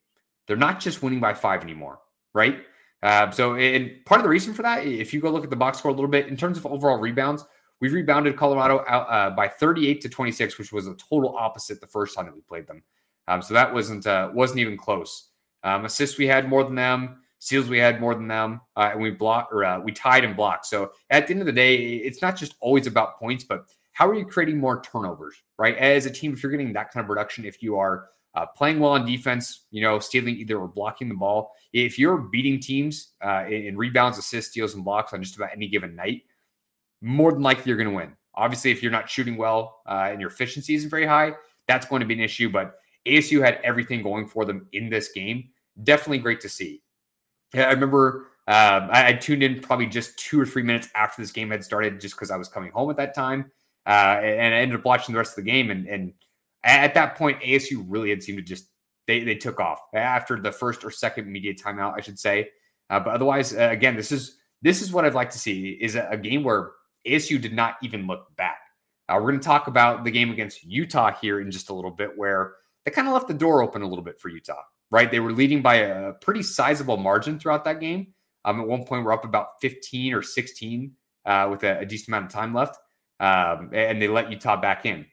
They're 0.48 0.58
not 0.58 0.80
just 0.80 1.02
winning 1.02 1.20
by 1.20 1.34
five 1.34 1.64
anymore, 1.64 2.00
right? 2.34 2.60
Uh, 3.04 3.30
so, 3.32 3.56
and 3.56 3.92
part 4.06 4.20
of 4.20 4.24
the 4.24 4.30
reason 4.30 4.54
for 4.54 4.64
that, 4.64 4.86
if 4.86 5.14
you 5.14 5.22
go 5.22 5.30
look 5.30 5.44
at 5.44 5.50
the 5.50 5.56
box 5.56 5.80
score 5.80 5.92
a 5.92 5.94
little 5.94 6.10
bit 6.10 6.28
in 6.28 6.36
terms 6.36 6.58
of 6.58 6.66
overall 6.66 6.98
rebounds, 6.98 7.46
we've 7.80 7.94
rebounded 7.94 8.36
Colorado 8.36 8.84
out 8.88 9.08
uh, 9.10 9.30
by 9.36 9.48
38 9.48 10.02
to 10.02 10.10
26, 10.10 10.58
which 10.58 10.72
was 10.72 10.88
a 10.88 10.96
total 10.96 11.36
opposite 11.36 11.80
the 11.80 11.88
first 11.88 12.16
time 12.16 12.26
that 12.26 12.36
we 12.36 12.42
played 12.42 12.68
them. 12.68 12.82
Um, 13.28 13.42
so 13.42 13.54
that 13.54 13.74
wasn't 13.74 14.08
uh, 14.08 14.32
wasn't 14.34 14.60
even 14.60 14.78
close. 14.78 15.30
Um, 15.64 15.86
assists 15.86 16.18
we 16.18 16.28
had 16.28 16.48
more 16.48 16.64
than 16.64 16.76
them. 16.76 17.22
Steals 17.40 17.70
we 17.70 17.78
had 17.78 18.02
more 18.02 18.16
than 18.16 18.28
them, 18.28 18.62
uh, 18.76 18.90
and 18.94 19.02
we 19.02 19.12
blocked 19.12 19.54
or 19.54 19.64
uh, 19.64 19.80
we 19.80 19.92
tied 19.92 20.24
and 20.24 20.36
blocked. 20.36 20.66
So 20.66 20.94
at 21.12 21.28
the 21.28 21.34
end 21.34 21.42
of 21.42 21.46
the 21.46 21.52
day, 21.52 21.76
it's 21.76 22.20
not 22.20 22.36
just 22.36 22.56
always 22.62 22.88
about 22.88 23.20
points, 23.20 23.44
but 23.44 23.66
how 23.92 24.08
are 24.08 24.16
you 24.16 24.26
creating 24.26 24.60
more 24.60 24.82
turnovers, 24.82 25.36
right? 25.60 25.78
As 25.78 26.08
a 26.08 26.12
team, 26.12 26.34
if 26.34 26.42
you're 26.42 26.52
getting 26.52 26.74
that 26.74 26.92
kind 26.92 27.04
of 27.04 27.08
production, 27.08 27.46
if 27.46 27.62
you 27.62 27.78
are 27.78 28.10
uh, 28.38 28.46
playing 28.46 28.80
well 28.80 28.92
on 28.92 29.04
defense, 29.04 29.66
you 29.72 29.82
know, 29.82 29.98
stealing 29.98 30.36
either 30.36 30.60
or 30.60 30.68
blocking 30.68 31.10
the 31.10 31.16
ball, 31.16 31.56
if 31.74 31.98
you're 31.98 32.18
beating 32.18 32.60
teams 32.60 33.14
uh, 33.26 33.46
in 33.50 33.76
rebounds, 33.76 34.20
assists, 34.20 34.52
steals, 34.52 34.76
and 34.76 34.86
blocks 34.86 35.12
on 35.12 35.24
just 35.24 35.36
about 35.36 35.50
any 35.56 35.68
given 35.68 35.96
night, 35.96 36.22
more 37.02 37.32
than 37.32 37.42
likely 37.42 37.64
you're 37.66 37.78
going 37.78 37.90
to 37.90 37.96
win. 37.96 38.14
Obviously, 38.36 38.70
if 38.70 38.84
you're 38.84 38.92
not 38.92 39.10
shooting 39.10 39.38
well 39.38 39.82
uh, 39.88 40.10
and 40.12 40.22
your 40.22 40.30
efficiency 40.30 40.76
isn't 40.76 40.92
very 40.92 41.08
high, 41.08 41.34
that's 41.68 41.88
going 41.88 42.00
to 42.00 42.06
be 42.06 42.14
an 42.14 42.20
issue. 42.20 42.48
But 42.48 42.76
ASU 43.08 43.44
had 43.44 43.60
everything 43.64 44.04
going 44.04 44.28
for 44.28 44.46
them 44.46 44.68
in 44.72 44.88
this 44.88 45.12
game. 45.12 45.50
Definitely 45.84 46.20
great 46.20 46.40
to 46.42 46.50
see. 46.50 46.84
I 47.56 47.72
remember 47.72 48.28
um, 48.48 48.90
I, 48.92 49.08
I, 49.08 49.14
tuned 49.14 49.42
in 49.42 49.62
probably 49.62 49.88
just 49.88 50.18
two 50.20 50.40
or 50.40 50.46
three 50.46 50.64
minutes 50.64 50.90
after 50.94 51.22
this 51.22 51.32
game 51.32 51.50
had 51.50 51.64
started, 51.64 52.00
just 52.00 52.16
because 52.16 52.30
I 52.30 52.38
was 52.38 52.50
coming 52.50 52.72
home 52.72 52.90
at 52.92 52.98
that 52.98 53.16
time, 53.16 53.52
uh, 53.88 54.20
and 54.22 54.54
I 54.54 54.60
ended 54.60 54.80
up 54.80 54.86
watching 54.86 55.14
the 55.14 55.18
rest 55.18 55.38
of 55.38 55.44
the 55.44 55.50
game. 55.50 55.72
And, 55.72 55.88
and 55.88 56.14
at 56.68 56.94
that 56.94 57.16
point, 57.16 57.42
ASU 57.42 57.84
really 57.88 58.10
had 58.10 58.24
seemed 58.24 58.38
to 58.38 58.44
just 58.44 58.70
they 59.08 59.24
they 59.24 59.36
took 59.36 59.60
off 59.60 59.80
after 59.94 60.40
the 60.40 60.52
first 60.52 60.84
or 60.84 60.92
second 60.92 61.32
media 61.32 61.54
timeout, 61.54 61.94
I 61.98 62.02
should 62.02 62.20
say. 62.20 62.50
Uh, 62.90 63.00
but 63.00 63.14
otherwise, 63.14 63.54
uh, 63.54 63.70
again, 63.72 63.96
this 63.96 64.12
is 64.12 64.38
this 64.62 64.82
is 64.82 64.92
what 64.92 65.06
I'd 65.06 65.14
like 65.14 65.32
to 65.32 65.40
see 65.40 65.78
is 65.82 65.96
a, 65.96 66.08
a 66.12 66.18
game 66.18 66.44
where 66.44 66.72
ASU 67.06 67.40
did 67.40 67.54
not 67.54 67.76
even 67.82 68.08
look 68.08 68.36
back. 68.36 68.60
Uh, 69.10 69.16
we're 69.16 69.30
going 69.30 69.40
to 69.40 69.46
talk 69.46 69.68
about 69.68 70.04
the 70.04 70.12
game 70.12 70.32
against 70.32 70.64
Utah 70.64 71.12
here 71.12 71.40
in 71.40 71.50
just 71.52 71.70
a 71.70 71.74
little 71.74 71.92
bit, 71.92 72.18
where 72.18 72.56
they 72.84 72.92
kind 72.92 73.08
of 73.08 73.14
left 73.14 73.28
the 73.28 73.34
door 73.34 73.62
open 73.62 73.82
a 73.82 73.88
little 73.88 74.04
bit 74.04 74.20
for 74.20 74.30
Utah 74.30 74.64
right? 74.92 75.12
They 75.12 75.20
were 75.20 75.32
leading 75.32 75.62
by 75.62 75.76
a 75.76 76.14
pretty 76.14 76.44
sizable 76.44 76.98
margin 76.98 77.40
throughout 77.40 77.66
that 77.66 77.80
game. 77.80 78.14
Um, 78.46 78.62
at 78.62 78.68
one 78.68 78.86
point, 78.86 79.04
we're 79.04 79.12
up 79.12 79.26
about 79.26 79.60
15 79.62 80.14
or 80.14 80.22
16 80.22 80.92
uh, 81.26 81.48
with 81.52 81.64
a, 81.64 81.80
a, 81.80 81.86
decent 81.86 82.10
amount 82.10 82.26
of 82.26 82.32
time 82.32 82.54
left, 82.54 82.78
um, 83.20 83.72
and 83.74 84.02
they 84.02 84.08
let 84.08 84.32
Utah 84.32 84.56
back 84.56 84.86
in. 84.86 85.06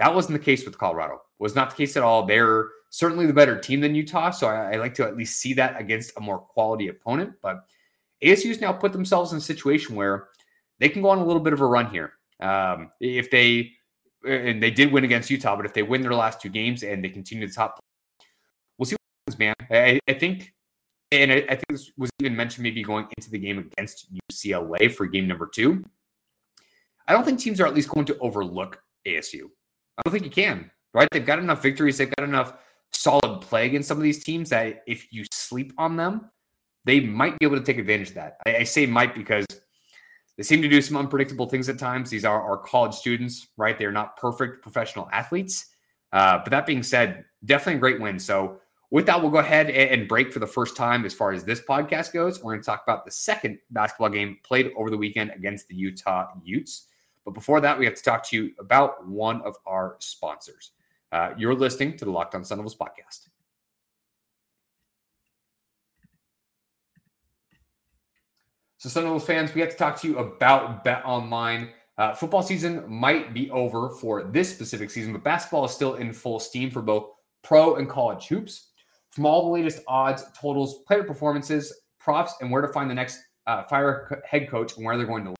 That 0.00 0.14
wasn't 0.14 0.38
the 0.38 0.44
case 0.44 0.64
with 0.64 0.78
Colorado. 0.78 1.20
Was 1.38 1.54
not 1.54 1.70
the 1.70 1.76
case 1.76 1.96
at 1.96 2.02
all. 2.02 2.24
They're 2.26 2.68
certainly 2.88 3.26
the 3.26 3.32
better 3.32 3.58
team 3.58 3.80
than 3.80 3.94
Utah, 3.94 4.30
so 4.30 4.48
I, 4.48 4.72
I 4.72 4.76
like 4.76 4.94
to 4.94 5.04
at 5.04 5.16
least 5.16 5.38
see 5.38 5.52
that 5.54 5.78
against 5.80 6.12
a 6.16 6.20
more 6.20 6.38
quality 6.38 6.88
opponent. 6.88 7.34
But 7.42 7.64
ASU's 8.24 8.60
now 8.60 8.72
put 8.72 8.92
themselves 8.92 9.32
in 9.32 9.38
a 9.38 9.42
situation 9.42 9.94
where 9.94 10.28
they 10.78 10.88
can 10.88 11.02
go 11.02 11.10
on 11.10 11.18
a 11.18 11.24
little 11.24 11.42
bit 11.42 11.52
of 11.52 11.60
a 11.60 11.66
run 11.66 11.90
here. 11.90 12.14
Um, 12.40 12.90
if 12.98 13.30
they 13.30 13.72
and 14.26 14.62
they 14.62 14.70
did 14.70 14.90
win 14.90 15.04
against 15.04 15.30
Utah, 15.30 15.54
but 15.54 15.66
if 15.66 15.74
they 15.74 15.82
win 15.82 16.02
their 16.02 16.14
last 16.14 16.40
two 16.40 16.48
games 16.48 16.82
and 16.82 17.04
they 17.04 17.08
continue 17.08 17.46
the 17.46 17.52
top 17.52 17.78
we'll 18.80 18.86
see 18.86 18.96
what 18.96 19.34
happens, 19.34 19.38
man. 19.38 19.54
I, 19.70 20.00
I 20.08 20.18
think, 20.18 20.52
and 21.12 21.30
I, 21.30 21.36
I, 21.36 21.54
think 21.54 21.64
this 21.68 21.92
was 21.96 22.10
even 22.20 22.34
mentioned 22.34 22.62
maybe 22.62 22.82
going 22.82 23.06
into 23.16 23.30
the 23.30 23.38
game 23.38 23.58
against 23.58 24.08
UCLA 24.32 24.92
for 24.92 25.06
game 25.06 25.28
number 25.28 25.46
two. 25.46 25.84
I 27.06 27.12
don't 27.12 27.24
think 27.24 27.38
teams 27.38 27.60
are 27.60 27.66
at 27.66 27.74
least 27.74 27.90
going 27.90 28.06
to 28.06 28.18
overlook 28.18 28.82
ASU. 29.06 29.50
I 30.00 30.08
don't 30.08 30.12
think 30.18 30.24
you 30.24 30.42
can, 30.42 30.70
right? 30.94 31.08
They've 31.12 31.24
got 31.24 31.38
enough 31.38 31.62
victories, 31.62 31.98
they've 31.98 32.12
got 32.16 32.26
enough 32.26 32.54
solid 32.92 33.40
play 33.42 33.66
against 33.66 33.88
some 33.88 33.98
of 33.98 34.02
these 34.02 34.24
teams 34.24 34.48
that 34.50 34.82
if 34.86 35.12
you 35.12 35.24
sleep 35.30 35.72
on 35.78 35.96
them, 35.96 36.30
they 36.84 37.00
might 37.00 37.38
be 37.38 37.46
able 37.46 37.58
to 37.58 37.62
take 37.62 37.78
advantage 37.78 38.08
of 38.08 38.14
that. 38.14 38.38
I, 38.46 38.56
I 38.56 38.64
say 38.64 38.86
might 38.86 39.14
because 39.14 39.46
they 40.36 40.42
seem 40.42 40.62
to 40.62 40.68
do 40.68 40.80
some 40.80 40.96
unpredictable 40.96 41.46
things 41.46 41.68
at 41.68 41.78
times. 41.78 42.08
These 42.08 42.24
are 42.24 42.40
our 42.40 42.56
college 42.56 42.94
students, 42.94 43.48
right? 43.58 43.76
They're 43.78 43.92
not 43.92 44.16
perfect 44.16 44.62
professional 44.62 45.08
athletes. 45.12 45.66
Uh, 46.12 46.38
but 46.38 46.50
that 46.50 46.66
being 46.66 46.82
said, 46.82 47.26
definitely 47.44 47.74
a 47.74 47.80
great 47.80 48.00
win. 48.00 48.18
So 48.18 48.58
with 48.90 49.06
that, 49.06 49.20
we'll 49.20 49.30
go 49.30 49.38
ahead 49.38 49.70
and 49.70 50.08
break 50.08 50.32
for 50.32 50.38
the 50.38 50.46
first 50.46 50.76
time 50.76 51.04
as 51.04 51.14
far 51.14 51.32
as 51.32 51.44
this 51.44 51.60
podcast 51.60 52.12
goes. 52.12 52.42
We're 52.42 52.52
going 52.52 52.62
to 52.62 52.66
talk 52.66 52.82
about 52.84 53.04
the 53.04 53.10
second 53.10 53.58
basketball 53.70 54.08
game 54.08 54.38
played 54.42 54.72
over 54.76 54.90
the 54.90 54.96
weekend 54.96 55.30
against 55.30 55.68
the 55.68 55.76
Utah 55.76 56.26
Utes. 56.42 56.88
But 57.24 57.34
before 57.34 57.60
that, 57.60 57.78
we 57.78 57.84
have 57.84 57.94
to 57.94 58.02
talk 58.02 58.28
to 58.30 58.36
you 58.36 58.52
about 58.58 59.06
one 59.06 59.42
of 59.42 59.56
our 59.66 59.96
sponsors. 59.98 60.72
Uh, 61.12 61.30
you're 61.36 61.54
listening 61.54 61.96
to 61.98 62.04
the 62.04 62.10
Locked 62.10 62.34
On 62.34 62.44
Sun 62.44 62.58
Devils 62.58 62.76
podcast. 62.76 63.28
So, 68.78 68.88
Sun 68.88 69.04
Devils 69.04 69.26
fans, 69.26 69.54
we 69.54 69.60
have 69.60 69.70
to 69.70 69.76
talk 69.76 70.00
to 70.00 70.08
you 70.08 70.18
about 70.18 70.84
Bet 70.84 71.04
Online. 71.04 71.70
Uh, 71.98 72.14
football 72.14 72.42
season 72.42 72.82
might 72.88 73.34
be 73.34 73.50
over 73.50 73.90
for 73.90 74.24
this 74.24 74.50
specific 74.50 74.90
season, 74.90 75.12
but 75.12 75.22
basketball 75.22 75.66
is 75.66 75.72
still 75.72 75.96
in 75.96 76.14
full 76.14 76.40
steam 76.40 76.70
for 76.70 76.80
both 76.80 77.10
pro 77.42 77.76
and 77.76 77.90
college 77.90 78.28
hoops. 78.28 78.68
From 79.10 79.26
all 79.26 79.44
the 79.44 79.50
latest 79.50 79.82
odds, 79.86 80.24
totals, 80.40 80.82
player 80.86 81.02
performances, 81.02 81.82
props, 81.98 82.34
and 82.40 82.50
where 82.50 82.62
to 82.62 82.68
find 82.68 82.88
the 82.88 82.94
next 82.94 83.18
uh, 83.46 83.64
fire 83.64 84.22
head 84.26 84.48
coach 84.48 84.76
and 84.76 84.86
where 84.86 84.96
they're 84.96 85.06
going 85.06 85.24
to. 85.24 85.39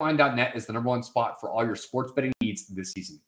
BetOnline.net 0.00 0.54
is 0.54 0.66
the 0.66 0.72
number 0.72 0.88
one 0.88 1.02
spot 1.02 1.40
for 1.40 1.50
all 1.50 1.64
your 1.64 1.76
sports 1.76 2.12
betting 2.12 2.32
needs 2.40 2.66
this 2.68 2.92
season. 2.92 3.20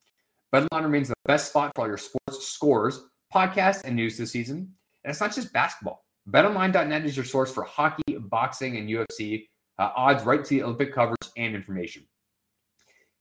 BetOnline 0.55 0.83
remains 0.83 1.09
the 1.09 1.15
best 1.25 1.49
spot 1.49 1.73
for 1.75 1.83
all 1.83 1.89
your 1.89 1.99
sports 1.99 2.47
scores, 2.47 3.03
podcasts, 3.35 3.85
and 3.85 3.97
news 3.97 4.17
this 4.17 4.31
season. 4.31 4.73
And 5.05 5.11
it's 5.11 5.21
not 5.21 5.35
just 5.35 5.53
basketball. 5.53 6.05
BetOnline.net 6.29 7.05
is 7.05 7.17
your 7.17 7.25
source 7.25 7.53
for 7.53 7.65
hockey, 7.65 8.19
boxing, 8.19 8.77
and 8.77 8.89
UFC 8.89 9.47
uh, 9.79 9.91
odds 9.97 10.25
right 10.25 10.45
to 10.45 10.51
the 10.51 10.63
Olympic 10.63 10.95
coverage 10.95 11.17
and 11.37 11.55
information. 11.55 12.05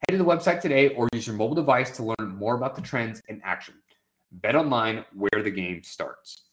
Head 0.08 0.18
to 0.18 0.18
the 0.18 0.30
website 0.30 0.62
today 0.62 0.90
or 0.90 1.08
use 1.14 1.28
your 1.28 1.36
mobile 1.36 1.56
device 1.56 1.92
to 1.98 2.04
learn 2.04 2.36
more 2.36 2.56
about 2.56 2.76
the 2.76 2.82
trends 2.82 3.22
in 3.30 3.42
action. 3.44 3.76
BetOnline, 4.42 5.06
where 5.14 5.44
the 5.44 5.52
game 5.52 5.82
starts. 5.84 6.49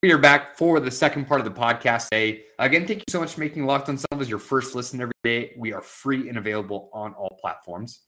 We 0.00 0.12
are 0.12 0.18
back 0.18 0.56
for 0.56 0.78
the 0.78 0.92
second 0.92 1.26
part 1.26 1.40
of 1.40 1.44
the 1.44 1.60
podcast 1.60 2.04
today. 2.10 2.44
Again, 2.60 2.86
thank 2.86 3.00
you 3.00 3.04
so 3.08 3.18
much 3.18 3.34
for 3.34 3.40
making 3.40 3.66
Locked 3.66 3.88
on 3.88 3.98
Sun 3.98 4.20
as 4.20 4.30
your 4.30 4.38
first 4.38 4.76
listen 4.76 5.00
every 5.00 5.10
day. 5.24 5.54
We 5.58 5.72
are 5.72 5.82
free 5.82 6.28
and 6.28 6.38
available 6.38 6.88
on 6.92 7.14
all 7.14 7.36
platforms. 7.40 8.02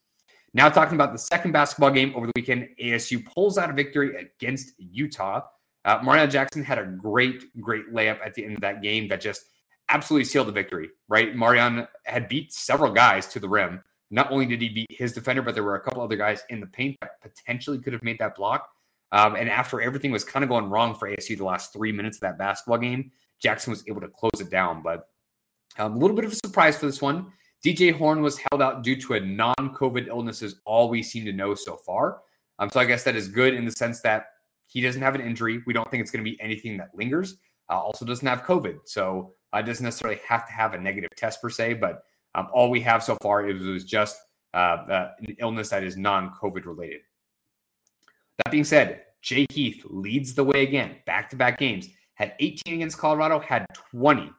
Now, 0.55 0.69
talking 0.69 0.95
about 0.95 1.11
the 1.11 1.19
second 1.19 1.51
basketball 1.51 1.91
game 1.91 2.13
over 2.15 2.27
the 2.27 2.33
weekend, 2.37 2.69
ASU 2.81 3.27
pulls 3.35 3.59
out 3.59 3.71
a 3.71 3.73
victory 3.73 4.15
against 4.15 4.75
Utah. 4.79 5.41
Uh, 5.85 5.99
Marreon 5.99 6.31
Jackson 6.31 6.63
had 6.63 6.79
a 6.79 6.85
great, 6.85 7.43
great 7.61 7.93
layup 7.93 8.25
at 8.25 8.35
the 8.35 8.45
end 8.45 8.55
of 8.55 8.61
that 8.61 8.83
game 8.83 9.09
that 9.09 9.21
just 9.21 9.47
absolutely 9.89 10.27
sealed 10.27 10.47
the 10.47 10.53
victory, 10.53 10.91
right? 11.09 11.35
Marreon 11.35 11.89
had 12.05 12.29
beat 12.29 12.53
several 12.53 12.93
guys 12.93 13.27
to 13.27 13.41
the 13.41 13.49
rim. 13.49 13.83
Not 14.13 14.31
only 14.31 14.47
did 14.47 14.63
he 14.63 14.69
beat 14.69 14.93
his 14.93 15.13
defender, 15.13 15.43
but 15.43 15.55
there 15.55 15.65
were 15.65 15.75
a 15.75 15.81
couple 15.81 16.03
other 16.03 16.15
guys 16.15 16.45
in 16.51 16.61
the 16.61 16.69
paint 16.69 16.97
that 17.01 17.21
potentially 17.21 17.81
could 17.81 17.95
have 17.95 18.05
made 18.05 18.21
that 18.21 18.37
block. 18.37 18.69
Um, 19.13 19.35
and 19.35 19.49
after 19.49 19.81
everything 19.81 20.13
was 20.13 20.25
kind 20.25 20.43
of 20.45 20.49
going 20.49 20.71
wrong 20.71 20.95
for 20.95 21.09
ASU 21.09 21.37
the 21.37 21.45
last 21.45 21.73
three 21.73 21.93
minutes 21.93 22.19
of 22.19 22.23
that 22.23 22.39
basketball 22.39 22.79
game, 22.79 23.11
Jackson 23.41 23.71
was 23.71 23.85
able 23.89 24.01
to 24.01 24.09
close 24.09 24.41
it 24.41 24.51
down. 24.51 24.83
But 24.83 25.09
um, 25.79 25.95
a 25.95 25.99
little 25.99 26.15
bit 26.15 26.25
of 26.25 26.33
a 26.33 26.37
surprise 26.37 26.79
for 26.79 26.87
this 26.87 27.03
one. 27.03 27.33
DJ 27.65 27.93
Horne 27.93 28.23
was 28.23 28.39
held 28.39 28.63
out 28.63 28.83
due 28.83 28.97
to 28.97 29.15
a 29.15 29.21
non-COVID 29.21 30.07
illness, 30.07 30.43
is 30.43 30.61
all 30.65 30.89
we 30.89 31.03
seem 31.03 31.25
to 31.27 31.33
know 31.33 31.55
so 31.55 31.77
far. 31.77 32.21
Um, 32.59 32.71
so 32.71 32.81
I 32.81 32.85
guess 32.85 33.05
that 33.05 33.17
is 33.17 33.29
good 33.29 33.55
in 33.55 33.65
the 33.65 33.73
sense 33.73 34.01
that 34.03 34.27
he 34.67 34.81
doesn't 34.81 35.03
have 35.03 35.15
an 35.15 35.21
injury. 35.21 35.63
We 35.67 35.73
don't 35.73 35.91
think 35.91 36.01
it's 36.01 36.11
going 36.11 36.25
to 36.25 36.31
be 36.31 36.41
anything 36.41 36.77
that 36.79 36.91
lingers. 36.95 37.37
Uh, 37.69 37.79
also 37.79 38.05
doesn't 38.05 38.27
have 38.27 38.43
COVID, 38.43 38.79
so 38.85 39.35
uh, 39.53 39.63
doesn't 39.63 39.85
necessarily 39.85 40.21
have 40.27 40.47
to 40.47 40.53
have 40.53 40.75
a 40.75 40.79
negative 40.79 41.11
test 41.17 41.41
per 41.41 41.51
se. 41.51 41.75
But 41.75 42.03
um, 42.35 42.49
all 42.53 42.71
we 42.71 42.81
have 42.81 43.03
so 43.03 43.17
far 43.23 43.49
is 43.49 43.85
just 43.85 44.17
uh, 44.55 44.57
uh, 44.57 45.11
an 45.21 45.37
illness 45.39 45.69
that 45.71 45.85
is 45.85 45.97
non-COVID 45.97 46.67
related. 46.67 47.01
That 48.45 48.51
being 48.51 48.65
said, 48.65 49.03
Jay 49.23 49.47
Heath 49.51 49.85
leads 49.89 50.35
the 50.35 50.45
way 50.45 50.63
again, 50.63 50.97
back 51.07 51.29
to 51.31 51.37
back 51.37 51.59
games. 51.59 51.89
Had 52.15 52.35
18 52.41 52.75
against 52.75 52.99
Colorado, 52.99 53.39
had 53.39 53.67
20 53.93 54.31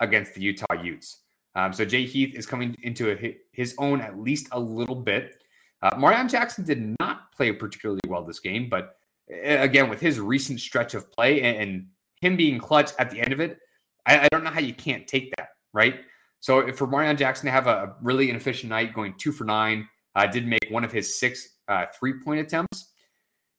against 0.00 0.34
the 0.34 0.40
Utah 0.40 0.82
Utes. 0.82 1.22
Um, 1.54 1.72
so 1.72 1.84
Jay 1.84 2.04
Heath 2.04 2.34
is 2.34 2.46
coming 2.46 2.76
into 2.82 3.10
a, 3.10 3.36
his 3.52 3.74
own 3.78 4.00
at 4.00 4.18
least 4.18 4.48
a 4.52 4.60
little 4.60 4.94
bit. 4.94 5.42
Uh, 5.82 5.90
Marreon 5.96 6.28
Jackson 6.28 6.64
did 6.64 6.94
not 7.00 7.32
play 7.32 7.52
particularly 7.52 8.00
well 8.06 8.24
this 8.24 8.40
game, 8.40 8.68
but 8.68 8.96
again, 9.44 9.88
with 9.88 10.00
his 10.00 10.20
recent 10.20 10.60
stretch 10.60 10.94
of 10.94 11.10
play 11.12 11.42
and, 11.42 11.56
and 11.56 11.86
him 12.20 12.36
being 12.36 12.58
clutch 12.58 12.90
at 12.98 13.10
the 13.10 13.20
end 13.20 13.32
of 13.32 13.40
it, 13.40 13.58
I, 14.06 14.20
I, 14.20 14.28
don't 14.30 14.44
know 14.44 14.50
how 14.50 14.60
you 14.60 14.74
can't 14.74 15.06
take 15.06 15.34
that, 15.36 15.50
right? 15.72 16.00
So 16.40 16.72
for 16.72 16.86
Marreon 16.86 17.16
Jackson 17.16 17.46
to 17.46 17.52
have 17.52 17.66
a 17.66 17.94
really 18.02 18.30
inefficient 18.30 18.70
night, 18.70 18.94
going 18.94 19.14
two 19.18 19.32
for 19.32 19.44
nine, 19.44 19.88
uh, 20.14 20.26
did 20.26 20.46
make 20.46 20.66
one 20.70 20.84
of 20.84 20.92
his 20.92 21.18
six 21.18 21.48
uh, 21.68 21.86
three 21.98 22.14
point 22.22 22.40
attempts 22.40 22.89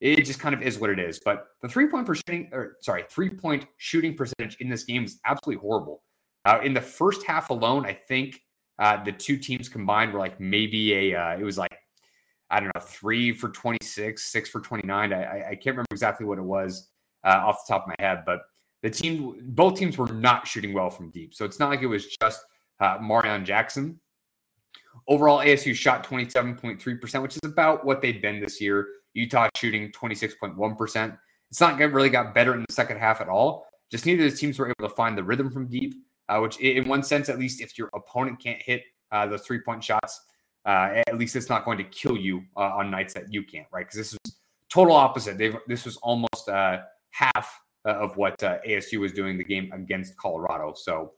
it 0.02 0.26
just 0.26 0.40
kind 0.40 0.56
of 0.56 0.64
is 0.64 0.80
what 0.80 0.90
it 0.90 1.00
is. 1.00 1.20
But 1.24 1.48
the 1.62 1.70
three 1.70 1.88
point 1.88 2.08
shooting, 2.08 2.50
or 2.52 2.78
sorry, 2.82 3.06
three 3.10 3.30
point 3.30 3.68
shooting 3.78 4.16
percentage 4.16 4.58
in 4.60 4.68
this 4.68 4.84
game 4.84 5.04
is 5.06 5.20
absolutely 5.26 5.62
horrible. 5.62 6.04
Uh, 6.44 6.60
in 6.64 6.74
the 6.74 6.82
first 6.82 7.24
half 7.24 7.52
alone, 7.52 7.86
I 7.86 7.94
think 7.94 8.42
uh, 8.80 9.04
the 9.04 9.12
two 9.12 9.38
teams 9.38 9.70
combined 9.70 10.12
were 10.12 10.20
like 10.20 10.40
maybe 10.40 11.12
a, 11.12 11.16
uh, 11.16 11.38
it 11.38 11.44
was 11.44 11.58
like, 11.58 11.78
I 12.50 12.60
don't 12.60 12.72
know, 12.76 12.82
three 12.82 13.32
for 13.32 13.50
26, 13.50 14.24
six 14.24 14.50
for 14.50 14.60
29. 14.60 15.14
I, 15.14 15.50
I 15.50 15.56
can't 15.56 15.68
remember 15.68 15.86
exactly 15.92 16.26
what 16.26 16.40
it 16.40 16.44
was 16.44 16.90
uh, 17.24 17.44
off 17.46 17.66
the 17.68 17.74
top 17.74 17.84
of 17.84 17.90
my 17.90 17.96
head, 18.06 18.24
but 18.26 18.40
the 18.82 18.90
team, 18.90 19.36
both 19.50 19.78
teams 19.78 20.00
were 20.00 20.12
not 20.12 20.48
shooting 20.48 20.74
well 20.74 20.90
from 20.90 21.12
deep. 21.12 21.36
So 21.36 21.46
it's 21.46 21.60
not 21.60 21.70
like 21.70 21.84
it 21.84 21.88
was 21.88 22.08
just 22.08 22.44
uh, 22.80 22.98
Marreon 22.98 23.46
Jackson. 23.46 24.00
Overall, 25.08 25.40
ASU 25.40 25.76
shot 25.76 26.04
27.3%, 26.06 27.22
which 27.22 27.36
is 27.36 27.42
about 27.44 27.86
what 27.86 28.02
they've 28.02 28.22
been 28.22 28.42
this 28.42 28.60
year. 28.60 28.88
Utah 29.14 29.50
shooting 29.56 29.92
26.1%. 29.92 31.18
It's 31.50 31.60
not 31.60 31.78
really 31.78 32.10
got 32.10 32.34
better 32.34 32.54
in 32.54 32.62
the 32.68 32.74
second 32.74 32.98
half 32.98 33.22
at 33.22 33.28
all. 33.28 33.66
Just 33.92 34.06
neither 34.06 34.26
of 34.26 34.32
the 34.32 34.38
teams 34.38 34.58
were 34.58 34.68
able 34.68 34.90
to 34.90 34.96
find 34.96 35.18
the 35.18 35.24
rhythm 35.24 35.52
from 35.52 35.68
deep, 35.68 35.96
uh, 36.30 36.40
which, 36.40 36.58
in 36.60 36.88
one 36.88 37.04
sense, 37.04 37.28
at 37.28 37.38
least 37.38 37.60
if 37.60 37.78
your 37.78 37.90
opponent 37.94 38.42
can't 38.42 38.62
hit 38.62 38.84
uh, 39.12 39.28
those 39.28 39.42
three 39.42 39.60
point 39.60 39.84
shots, 39.84 40.22
uh, 40.66 41.02
at 41.08 41.18
least 41.18 41.36
it's 41.36 41.50
not 41.50 41.66
going 41.66 41.78
to 41.78 41.84
kill 41.84 42.16
you 42.16 42.42
uh, 42.56 42.78
on 42.78 42.90
nights 42.90 43.14
that 43.14 43.26
you 43.34 43.44
can't, 43.44 43.68
right? 43.72 43.86
Because 43.86 43.98
this 43.98 44.14
is 44.14 44.36
total 44.70 44.96
opposite. 44.96 45.38
They've, 45.38 45.58
this 45.68 45.84
was 45.84 45.98
almost 45.98 46.48
uh, 46.48 46.80
half 47.10 47.62
uh, 47.86 47.92
of 47.92 48.16
what 48.16 48.38
ASU 48.40 49.00
was 49.00 49.12
doing 49.12 49.38
the 49.38 49.44
game 49.44 49.72
against 49.74 50.16
Colorado. 50.16 50.74
So, 50.74 51.12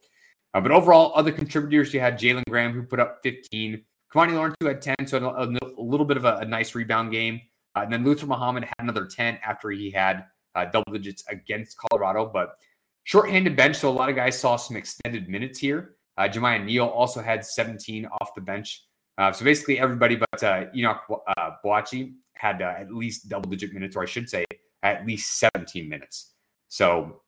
but 0.53 0.71
overall, 0.71 1.11
other 1.15 1.31
contributors, 1.31 1.93
you 1.93 1.99
had 1.99 2.17
Jalen 2.17 2.43
Graham, 2.49 2.73
who 2.73 2.83
put 2.83 2.99
up 2.99 3.19
15. 3.21 3.83
Kimani 4.11 4.33
Lawrence, 4.33 4.55
who 4.59 4.67
had 4.67 4.81
10, 4.81 4.95
so 5.07 5.17
a, 5.17 5.47
a 5.47 5.81
little 5.81 6.05
bit 6.05 6.17
of 6.17 6.25
a, 6.25 6.37
a 6.37 6.45
nice 6.45 6.75
rebound 6.75 7.11
game. 7.11 7.41
Uh, 7.75 7.81
and 7.81 7.91
then 7.91 8.03
Luther 8.03 8.27
Muhammad 8.27 8.63
had 8.63 8.75
another 8.79 9.05
10 9.05 9.39
after 9.45 9.69
he 9.71 9.89
had 9.89 10.25
uh, 10.55 10.65
double 10.65 10.91
digits 10.93 11.23
against 11.29 11.77
Colorado. 11.77 12.29
But 12.31 12.55
shorthanded 13.03 13.55
bench, 13.55 13.77
so 13.77 13.89
a 13.89 13.91
lot 13.91 14.09
of 14.09 14.15
guys 14.15 14.39
saw 14.39 14.55
some 14.55 14.77
extended 14.77 15.27
minutes 15.29 15.59
here. 15.59 15.95
Uh, 16.17 16.23
Jamiya 16.23 16.63
Neal 16.63 16.85
also 16.85 17.21
had 17.21 17.45
17 17.45 18.05
off 18.05 18.35
the 18.35 18.41
bench. 18.41 18.85
Uh, 19.17 19.31
so 19.31 19.45
basically 19.45 19.79
everybody 19.79 20.15
but 20.15 20.43
uh, 20.43 20.65
Enoch 20.75 21.01
uh, 21.37 21.51
Boakye 21.63 22.13
had 22.33 22.61
uh, 22.61 22.73
at 22.77 22.93
least 22.93 23.29
double 23.29 23.49
digit 23.49 23.73
minutes, 23.73 23.95
or 23.95 24.03
I 24.03 24.05
should 24.05 24.29
say 24.29 24.45
at 24.81 25.05
least 25.05 25.39
17 25.39 25.87
minutes. 25.87 26.33
So 26.67 27.21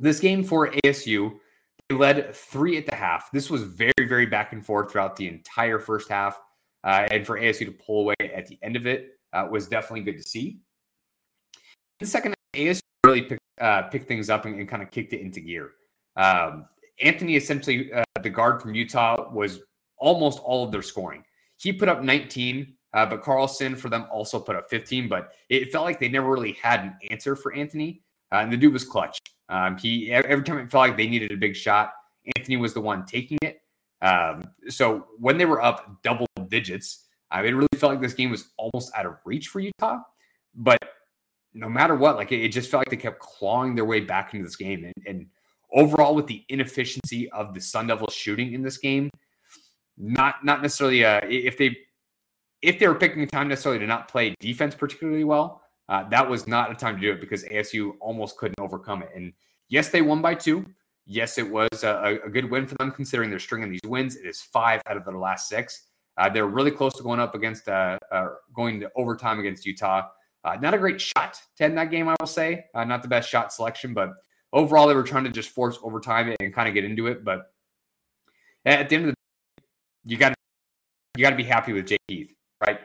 this 0.00 0.20
game 0.20 0.42
for 0.42 0.70
ASU, 0.84 1.34
they 1.88 1.96
led 1.96 2.34
three 2.34 2.76
at 2.76 2.86
the 2.86 2.94
half. 2.94 3.30
This 3.32 3.50
was 3.50 3.62
very, 3.62 3.92
very 4.00 4.26
back 4.26 4.52
and 4.52 4.64
forth 4.64 4.92
throughout 4.92 5.16
the 5.16 5.28
entire 5.28 5.78
first 5.78 6.08
half. 6.08 6.40
Uh, 6.84 7.06
and 7.10 7.26
for 7.26 7.38
ASU 7.38 7.66
to 7.66 7.72
pull 7.72 8.02
away 8.02 8.14
at 8.34 8.46
the 8.46 8.58
end 8.62 8.76
of 8.76 8.86
it, 8.86 9.17
uh, 9.32 9.46
was 9.50 9.68
definitely 9.68 10.00
good 10.00 10.16
to 10.16 10.22
see. 10.22 10.58
The 12.00 12.06
second, 12.06 12.34
ASU 12.54 12.80
really 13.04 13.22
picked, 13.22 13.42
uh, 13.60 13.82
picked 13.82 14.08
things 14.08 14.30
up 14.30 14.44
and, 14.44 14.58
and 14.58 14.68
kind 14.68 14.82
of 14.82 14.90
kicked 14.90 15.12
it 15.12 15.20
into 15.20 15.40
gear. 15.40 15.72
Um, 16.16 16.66
Anthony, 17.00 17.36
essentially, 17.36 17.92
uh, 17.92 18.02
the 18.22 18.30
guard 18.30 18.60
from 18.60 18.74
Utah, 18.74 19.30
was 19.32 19.60
almost 19.98 20.40
all 20.40 20.64
of 20.64 20.72
their 20.72 20.82
scoring. 20.82 21.24
He 21.56 21.72
put 21.72 21.88
up 21.88 22.02
19, 22.02 22.74
uh, 22.94 23.06
but 23.06 23.22
Carlson 23.22 23.76
for 23.76 23.88
them 23.88 24.06
also 24.10 24.38
put 24.38 24.56
up 24.56 24.68
15. 24.70 25.08
But 25.08 25.32
it 25.48 25.72
felt 25.72 25.84
like 25.84 26.00
they 26.00 26.08
never 26.08 26.30
really 26.30 26.52
had 26.52 26.80
an 26.80 26.96
answer 27.10 27.36
for 27.36 27.52
Anthony, 27.52 28.02
uh, 28.32 28.36
and 28.36 28.52
the 28.52 28.56
dude 28.56 28.72
was 28.72 28.84
clutch. 28.84 29.18
Um, 29.48 29.78
he 29.78 30.12
every 30.12 30.44
time 30.44 30.58
it 30.58 30.70
felt 30.70 30.88
like 30.88 30.96
they 30.96 31.08
needed 31.08 31.32
a 31.32 31.36
big 31.36 31.56
shot, 31.56 31.92
Anthony 32.36 32.56
was 32.56 32.74
the 32.74 32.80
one 32.80 33.04
taking 33.06 33.38
it. 33.42 33.60
Um, 34.02 34.50
so 34.68 35.06
when 35.18 35.38
they 35.38 35.44
were 35.44 35.62
up 35.62 36.02
double 36.02 36.26
digits, 36.48 37.06
I 37.30 37.42
mean, 37.42 37.54
it 37.54 37.56
really 37.56 37.68
felt 37.76 37.92
like 37.92 38.00
this 38.00 38.14
game 38.14 38.30
was 38.30 38.50
almost 38.56 38.92
out 38.96 39.06
of 39.06 39.16
reach 39.24 39.48
for 39.48 39.60
Utah. 39.60 39.98
But 40.54 40.78
no 41.54 41.68
matter 41.68 41.94
what, 41.94 42.16
like 42.16 42.32
it, 42.32 42.48
just 42.48 42.70
felt 42.70 42.82
like 42.82 42.90
they 42.90 42.96
kept 42.96 43.20
clawing 43.20 43.74
their 43.74 43.84
way 43.84 44.00
back 44.00 44.34
into 44.34 44.44
this 44.44 44.56
game. 44.56 44.84
And, 44.84 45.06
and 45.06 45.26
overall, 45.72 46.14
with 46.14 46.26
the 46.26 46.44
inefficiency 46.48 47.30
of 47.30 47.54
the 47.54 47.60
Sun 47.60 47.88
Devils 47.88 48.14
shooting 48.14 48.54
in 48.54 48.62
this 48.62 48.78
game, 48.78 49.10
not 49.96 50.44
not 50.44 50.62
necessarily 50.62 51.04
uh, 51.04 51.20
if 51.24 51.58
they 51.58 51.76
if 52.62 52.78
they 52.78 52.88
were 52.88 52.94
picking 52.94 53.22
a 53.22 53.26
time 53.26 53.48
necessarily 53.48 53.78
to 53.78 53.86
not 53.86 54.08
play 54.08 54.34
defense 54.40 54.74
particularly 54.74 55.24
well, 55.24 55.62
uh, 55.88 56.08
that 56.08 56.28
was 56.28 56.46
not 56.46 56.70
a 56.70 56.74
time 56.74 56.96
to 56.96 57.00
do 57.00 57.12
it 57.12 57.20
because 57.20 57.44
ASU 57.44 57.92
almost 58.00 58.36
couldn't 58.36 58.60
overcome 58.60 59.02
it. 59.02 59.10
And 59.14 59.32
yes, 59.68 59.88
they 59.90 60.02
won 60.02 60.20
by 60.22 60.34
two. 60.34 60.66
Yes, 61.06 61.38
it 61.38 61.48
was 61.48 61.84
a, 61.84 62.18
a 62.24 62.28
good 62.28 62.50
win 62.50 62.66
for 62.66 62.74
them 62.74 62.90
considering 62.90 63.30
they're 63.30 63.38
stringing 63.38 63.70
these 63.70 63.80
wins. 63.84 64.16
It 64.16 64.26
is 64.26 64.42
five 64.42 64.82
out 64.86 64.96
of 64.96 65.04
their 65.04 65.16
last 65.16 65.48
six. 65.48 65.87
Uh, 66.18 66.28
they're 66.28 66.46
really 66.46 66.70
close 66.70 66.92
to 66.94 67.02
going 67.02 67.20
up 67.20 67.34
against 67.34 67.68
uh, 67.68 67.96
uh, 68.10 68.26
going 68.54 68.80
to 68.80 68.90
overtime 68.96 69.38
against 69.38 69.64
Utah. 69.64 70.02
Uh, 70.44 70.56
not 70.60 70.74
a 70.74 70.78
great 70.78 71.00
shot 71.00 71.40
to 71.56 71.64
end 71.64 71.78
that 71.78 71.90
game, 71.90 72.08
I 72.08 72.16
will 72.20 72.26
say. 72.26 72.64
Uh, 72.74 72.84
not 72.84 73.02
the 73.02 73.08
best 73.08 73.28
shot 73.28 73.52
selection, 73.52 73.94
but 73.94 74.10
overall 74.52 74.88
they 74.88 74.94
were 74.94 75.02
trying 75.02 75.24
to 75.24 75.30
just 75.30 75.50
force 75.50 75.78
overtime 75.82 76.34
and 76.40 76.54
kind 76.54 76.68
of 76.68 76.74
get 76.74 76.84
into 76.84 77.06
it. 77.06 77.24
But 77.24 77.52
at 78.64 78.88
the 78.88 78.96
end 78.96 79.04
of 79.04 79.10
the 79.10 79.12
day, 79.12 79.64
you 80.04 80.16
got 80.16 80.34
you 81.16 81.22
got 81.22 81.30
to 81.30 81.36
be 81.36 81.44
happy 81.44 81.72
with 81.72 81.86
Jay 81.86 81.98
Heath, 82.08 82.32
right? 82.64 82.80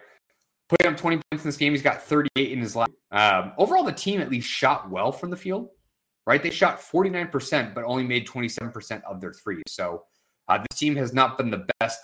Putting 0.70 0.92
up 0.92 0.98
20 0.98 1.18
points 1.18 1.44
in 1.44 1.50
this 1.50 1.58
game, 1.58 1.74
he's 1.74 1.84
got 1.84 2.02
38 2.02 2.52
in 2.52 2.60
his 2.60 2.76
last. 2.76 2.92
Um, 3.12 3.54
overall, 3.58 3.84
the 3.84 3.92
team 3.92 4.22
at 4.22 4.32
least 4.32 4.50
shot 4.50 4.90
well 4.90 5.12
from 5.12 5.30
the 5.30 5.38
field, 5.38 5.70
right? 6.26 6.42
They 6.42 6.50
shot 6.50 6.80
49%, 6.80 7.76
but 7.76 7.84
only 7.84 8.04
made 8.04 8.28
27% 8.28 9.04
of 9.04 9.22
their 9.22 9.34
threes. 9.34 9.64
So 9.68 10.06
uh, 10.48 10.58
this 10.58 10.80
team 10.80 10.96
has 10.96 11.14
not 11.14 11.38
been 11.38 11.52
the 11.52 11.68
best 11.80 12.00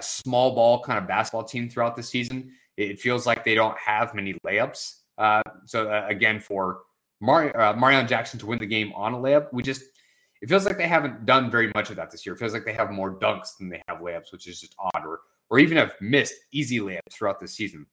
small 0.00 0.54
ball 0.54 0.82
kind 0.82 0.98
of 0.98 1.06
basketball 1.06 1.44
team 1.44 1.68
throughout 1.68 1.96
the 1.96 2.02
season. 2.02 2.52
It 2.76 3.00
feels 3.00 3.26
like 3.26 3.44
they 3.44 3.54
don't 3.54 3.76
have 3.78 4.14
many 4.14 4.34
layups 4.46 5.00
Uh, 5.18 5.42
so 5.64 5.90
uh, 5.90 6.06
again, 6.08 6.40
for 6.40 6.82
Mar- 7.20 7.56
uh, 7.58 7.74
Marreon 7.74 8.06
Jackson 8.06 8.38
to 8.40 8.46
win 8.46 8.58
the 8.58 8.66
game 8.66 8.92
on 8.94 9.14
a 9.14 9.16
layup, 9.16 9.48
we 9.52 9.62
just 9.62 9.82
it 10.42 10.48
feels 10.48 10.66
like 10.66 10.76
they 10.76 10.86
haven't 10.86 11.24
done 11.24 11.50
very 11.50 11.72
much 11.74 11.88
of 11.90 11.96
that 11.96 12.10
this 12.10 12.26
year. 12.26 12.34
It 12.34 12.38
feels 12.38 12.52
like 12.52 12.64
they 12.64 12.74
have 12.74 12.90
more 12.90 13.18
dunks 13.18 13.56
than 13.58 13.70
they 13.70 13.82
have 13.88 13.98
layups, 13.98 14.32
which 14.32 14.46
is 14.46 14.60
just 14.60 14.74
odd, 14.78 15.06
or 15.06 15.20
or 15.48 15.58
even 15.58 15.78
have 15.78 15.94
missed 16.00 16.34
easy 16.52 16.80
layups 16.80 17.12
throughout 17.12 17.40
the 17.40 17.48
season. 17.48 17.86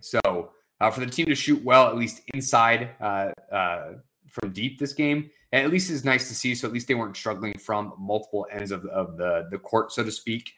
So 0.00 0.50
uh, 0.80 0.90
for 0.90 1.00
the 1.00 1.06
team 1.06 1.26
to 1.26 1.34
shoot 1.34 1.62
well, 1.64 1.86
at 1.86 1.96
least 1.96 2.22
inside 2.34 2.90
uh, 3.00 3.30
uh, 3.52 3.92
from 4.30 4.52
deep 4.52 4.78
this 4.78 4.92
game, 4.92 5.30
at 5.52 5.70
least 5.70 5.90
is 5.90 6.04
nice 6.04 6.28
to 6.28 6.34
see. 6.34 6.54
So 6.54 6.66
at 6.66 6.74
least 6.74 6.88
they 6.88 6.94
weren't 6.94 7.16
struggling 7.16 7.54
from 7.58 7.94
multiple 7.98 8.46
ends 8.50 8.72
of, 8.72 8.84
of 8.86 9.16
the, 9.16 9.46
the 9.50 9.58
court, 9.58 9.92
so 9.92 10.02
to 10.02 10.10
speak. 10.10 10.52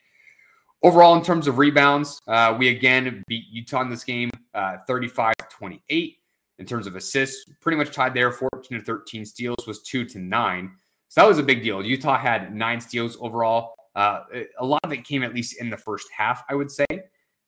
Overall, 0.81 1.15
in 1.15 1.23
terms 1.23 1.47
of 1.47 1.57
rebounds, 1.57 2.21
uh, 2.27 2.55
we 2.57 2.69
again 2.69 3.23
beat 3.27 3.45
Utah 3.51 3.81
in 3.81 3.89
this 3.89 4.03
game 4.03 4.29
uh, 4.53 4.77
35 4.87 5.33
28. 5.49 6.15
In 6.59 6.65
terms 6.65 6.87
of 6.87 6.95
assists, 6.95 7.45
pretty 7.61 7.77
much 7.77 7.91
tied 7.91 8.13
there 8.13 8.31
14 8.31 8.79
to 8.79 8.83
13. 8.83 9.25
Steals 9.25 9.65
was 9.65 9.81
2 9.83 10.03
to 10.05 10.19
9. 10.19 10.71
So 11.07 11.21
that 11.21 11.27
was 11.27 11.37
a 11.37 11.43
big 11.43 11.63
deal. 11.63 11.83
Utah 11.83 12.17
had 12.17 12.53
nine 12.53 12.81
steals 12.81 13.17
overall. 13.21 13.73
Uh, 13.95 14.21
a 14.59 14.65
lot 14.65 14.81
of 14.83 14.91
it 14.91 15.05
came 15.05 15.23
at 15.23 15.33
least 15.33 15.59
in 15.59 15.69
the 15.69 15.77
first 15.77 16.07
half, 16.15 16.43
I 16.49 16.55
would 16.55 16.69
say. 16.69 16.85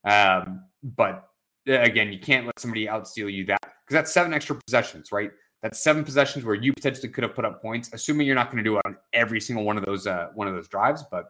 Um, 0.04 0.64
but 0.84 1.28
uh, 1.70 1.80
again, 1.82 2.12
you 2.12 2.20
can't 2.20 2.46
let 2.46 2.60
somebody 2.60 2.88
outsteal 2.88 3.32
you 3.32 3.46
that 3.46 3.62
because 3.62 3.94
that's 3.94 4.14
seven 4.14 4.34
extra 4.34 4.56
possessions, 4.56 5.12
right? 5.12 5.32
That's 5.62 5.84
seven 5.84 6.04
possessions 6.04 6.44
where 6.44 6.56
you 6.56 6.74
potentially 6.74 7.10
could 7.10 7.24
have 7.24 7.36
put 7.36 7.46
up 7.46 7.62
points, 7.62 7.92
assuming 7.94 8.26
you're 8.26 8.36
not 8.36 8.52
going 8.52 8.64
to 8.64 8.70
do 8.70 8.78
it 8.78 8.82
on 8.86 8.98
every 9.14 9.40
single 9.40 9.64
one 9.64 9.78
of 9.78 9.86
those 9.86 10.08
uh, 10.08 10.30
one 10.34 10.48
of 10.48 10.56
those 10.56 10.68
drives. 10.68 11.04
But 11.12 11.26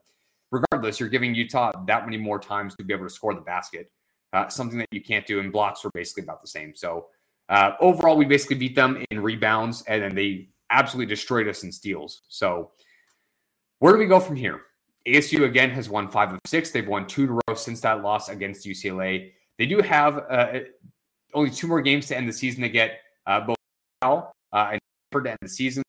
regardless, 0.82 1.00
you're 1.00 1.10
giving 1.10 1.36
Utah 1.36 1.72
that 1.86 2.06
many 2.06 2.18
more 2.18 2.40
times 2.40 2.76
to 2.76 2.84
be 2.84 2.94
able 2.94 3.06
to 3.06 3.14
score 3.14 3.34
the 3.34 3.42
basket, 3.42 3.92
uh, 4.34 4.48
something 4.48 4.80
that 4.80 4.88
you 4.92 5.02
can't 5.02 5.26
do. 5.28 5.40
And 5.40 5.52
blocks 5.52 5.84
were 5.84 5.92
basically 5.94 6.24
about 6.24 6.42
the 6.42 6.48
same. 6.48 6.74
So 6.76 7.08
uh, 7.50 7.74
overall, 7.80 8.18
we 8.18 8.26
basically 8.26 8.56
beat 8.58 8.76
them 8.76 9.04
in 9.12 9.22
rebounds, 9.22 9.84
and 9.84 10.02
then 10.02 10.16
they 10.16 10.50
absolutely 10.72 11.14
destroyed 11.14 11.48
us 11.48 11.64
in 11.64 11.72
steals. 11.72 12.22
So 12.30 12.72
where 13.80 13.94
do 13.94 14.00
we 14.00 14.08
go 14.08 14.20
from 14.20 14.36
here? 14.36 14.62
ASU 15.08 15.44
again 15.44 15.70
has 15.72 15.90
won 15.90 16.08
five 16.08 16.32
of 16.32 16.40
six. 16.46 16.72
They've 16.72 16.88
won 16.88 17.08
two 17.08 17.24
in 17.24 17.30
a 17.30 17.34
row 17.34 17.56
since 17.56 17.82
that 17.82 18.02
loss 18.02 18.30
against 18.30 18.66
UCLA. 18.66 19.32
They 19.58 19.66
do 19.66 19.82
have 19.82 20.18
uh, 20.30 20.60
only 21.34 21.52
two 21.52 21.68
more 21.68 21.82
games 21.82 22.08
to 22.08 22.18
end 22.18 22.28
the 22.28 22.34
season 22.34 22.62
to 22.62 22.70
get 22.70 23.00
uh, 23.28 23.42
both 23.42 23.58
Cal 24.02 24.32
uh, 24.54 24.70
and 24.72 24.82
to 25.14 25.30
end 25.30 25.38
the 25.42 25.50
season, 25.50 25.84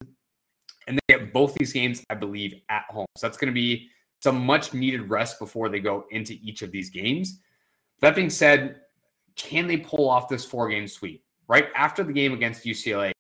and 0.87 0.99
they 0.99 1.15
get 1.17 1.33
both 1.33 1.55
these 1.55 1.73
games, 1.73 2.03
I 2.11 2.15
believe, 2.15 2.55
at 2.69 2.85
home. 2.91 3.07
So 3.17 3.27
that's 3.27 3.37
going 3.37 3.53
to 3.53 3.55
be 3.55 3.89
some 4.23 4.45
much 4.45 4.73
needed 4.73 5.11
rest 5.11 5.39
before 5.39 5.69
they 5.69 5.81
go 5.81 6.05
into 6.11 6.35
each 6.43 6.63
of 6.63 6.71
these 6.71 6.91
games. 6.91 7.41
That 8.01 8.15
being 8.15 8.31
said, 8.31 8.83
can 9.37 9.67
they 9.67 9.79
pull 9.79 10.09
off 10.09 10.29
this 10.29 10.45
four 10.45 10.69
game 10.69 10.87
sweep 10.87 11.25
right 11.49 11.69
after 11.75 12.05
the 12.05 12.13
game 12.13 12.33
against 12.33 12.65
UCLA? 12.65 13.13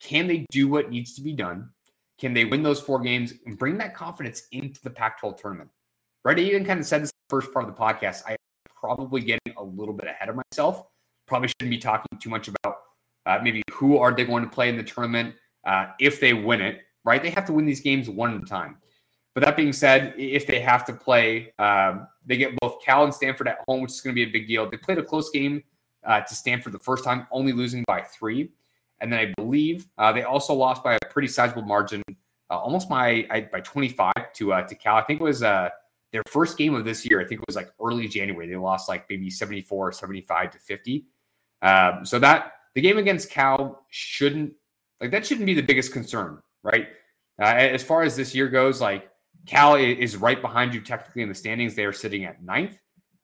Can 0.00 0.26
they 0.26 0.46
do 0.50 0.68
what 0.68 0.90
needs 0.90 1.14
to 1.14 1.22
be 1.22 1.32
done? 1.32 1.70
Can 2.18 2.32
they 2.32 2.44
win 2.44 2.62
those 2.62 2.80
four 2.80 3.00
games 3.00 3.34
and 3.46 3.58
bring 3.58 3.78
that 3.78 3.94
confidence 3.94 4.44
into 4.52 4.80
the 4.82 4.90
Pac 4.90 5.20
12 5.20 5.40
tournament? 5.40 5.70
Right. 6.24 6.38
I 6.38 6.42
even 6.42 6.64
kind 6.64 6.80
of 6.80 6.86
said 6.86 7.02
this 7.02 7.12
first 7.30 7.52
part 7.52 7.68
of 7.68 7.74
the 7.74 7.80
podcast. 7.80 8.22
I 8.26 8.36
probably 8.80 9.20
getting 9.20 9.54
a 9.56 9.62
little 9.62 9.94
bit 9.94 10.08
ahead 10.08 10.28
of 10.28 10.36
myself. 10.36 10.84
Probably 11.26 11.48
shouldn't 11.48 11.70
be 11.70 11.78
talking 11.78 12.18
too 12.20 12.30
much 12.30 12.48
about 12.48 12.76
uh, 13.26 13.38
maybe 13.42 13.62
who 13.70 13.98
are 13.98 14.14
they 14.14 14.24
going 14.24 14.42
to 14.42 14.50
play 14.50 14.68
in 14.68 14.76
the 14.76 14.82
tournament 14.82 15.34
uh, 15.66 15.88
if 16.00 16.20
they 16.20 16.32
win 16.32 16.60
it, 16.60 16.80
right? 17.04 17.22
They 17.22 17.30
have 17.30 17.44
to 17.46 17.52
win 17.52 17.66
these 17.66 17.80
games 17.80 18.08
one 18.08 18.34
at 18.34 18.42
a 18.42 18.46
time. 18.46 18.78
But 19.38 19.44
that 19.44 19.56
being 19.56 19.72
said, 19.72 20.14
if 20.18 20.48
they 20.48 20.58
have 20.58 20.84
to 20.86 20.92
play, 20.92 21.52
um, 21.60 22.08
they 22.26 22.36
get 22.36 22.58
both 22.60 22.82
Cal 22.84 23.04
and 23.04 23.14
Stanford 23.14 23.46
at 23.46 23.58
home, 23.68 23.82
which 23.82 23.92
is 23.92 24.00
going 24.00 24.12
to 24.12 24.14
be 24.16 24.28
a 24.28 24.32
big 24.32 24.48
deal. 24.48 24.68
They 24.68 24.76
played 24.76 24.98
a 24.98 25.02
close 25.04 25.30
game 25.30 25.62
uh, 26.04 26.22
to 26.22 26.34
Stanford 26.34 26.72
the 26.72 26.80
first 26.80 27.04
time, 27.04 27.24
only 27.30 27.52
losing 27.52 27.84
by 27.86 28.02
three. 28.02 28.50
And 29.00 29.12
then 29.12 29.20
I 29.20 29.32
believe 29.36 29.86
uh, 29.96 30.10
they 30.10 30.24
also 30.24 30.54
lost 30.54 30.82
by 30.82 30.94
a 30.94 30.98
pretty 31.08 31.28
sizable 31.28 31.62
margin, 31.62 32.02
uh, 32.50 32.58
almost 32.58 32.88
by 32.88 33.28
by 33.52 33.60
25 33.60 34.12
to 34.34 34.54
uh, 34.54 34.66
to 34.66 34.74
Cal. 34.74 34.96
I 34.96 35.02
think 35.02 35.20
it 35.20 35.22
was 35.22 35.44
uh, 35.44 35.68
their 36.10 36.24
first 36.26 36.58
game 36.58 36.74
of 36.74 36.84
this 36.84 37.08
year, 37.08 37.20
I 37.20 37.24
think 37.24 37.40
it 37.40 37.44
was 37.46 37.54
like 37.54 37.70
early 37.80 38.08
January. 38.08 38.48
They 38.48 38.56
lost 38.56 38.88
like 38.88 39.08
maybe 39.08 39.30
74 39.30 39.92
75 39.92 40.50
to 40.50 40.58
50. 40.58 41.04
Um, 41.62 42.04
so 42.04 42.18
that 42.18 42.54
the 42.74 42.80
game 42.80 42.98
against 42.98 43.30
Cal 43.30 43.86
shouldn't 43.88 44.52
like 45.00 45.12
that 45.12 45.24
shouldn't 45.24 45.46
be 45.46 45.54
the 45.54 45.62
biggest 45.62 45.92
concern, 45.92 46.42
right? 46.64 46.88
Uh, 47.40 47.44
as 47.44 47.84
far 47.84 48.02
as 48.02 48.16
this 48.16 48.34
year 48.34 48.48
goes, 48.48 48.80
like 48.80 49.08
Cal 49.46 49.76
is 49.76 50.16
right 50.16 50.40
behind 50.40 50.74
you 50.74 50.80
technically 50.80 51.22
in 51.22 51.28
the 51.28 51.34
standings. 51.34 51.74
They 51.74 51.84
are 51.84 51.92
sitting 51.92 52.24
at 52.24 52.42
ninth, 52.42 52.78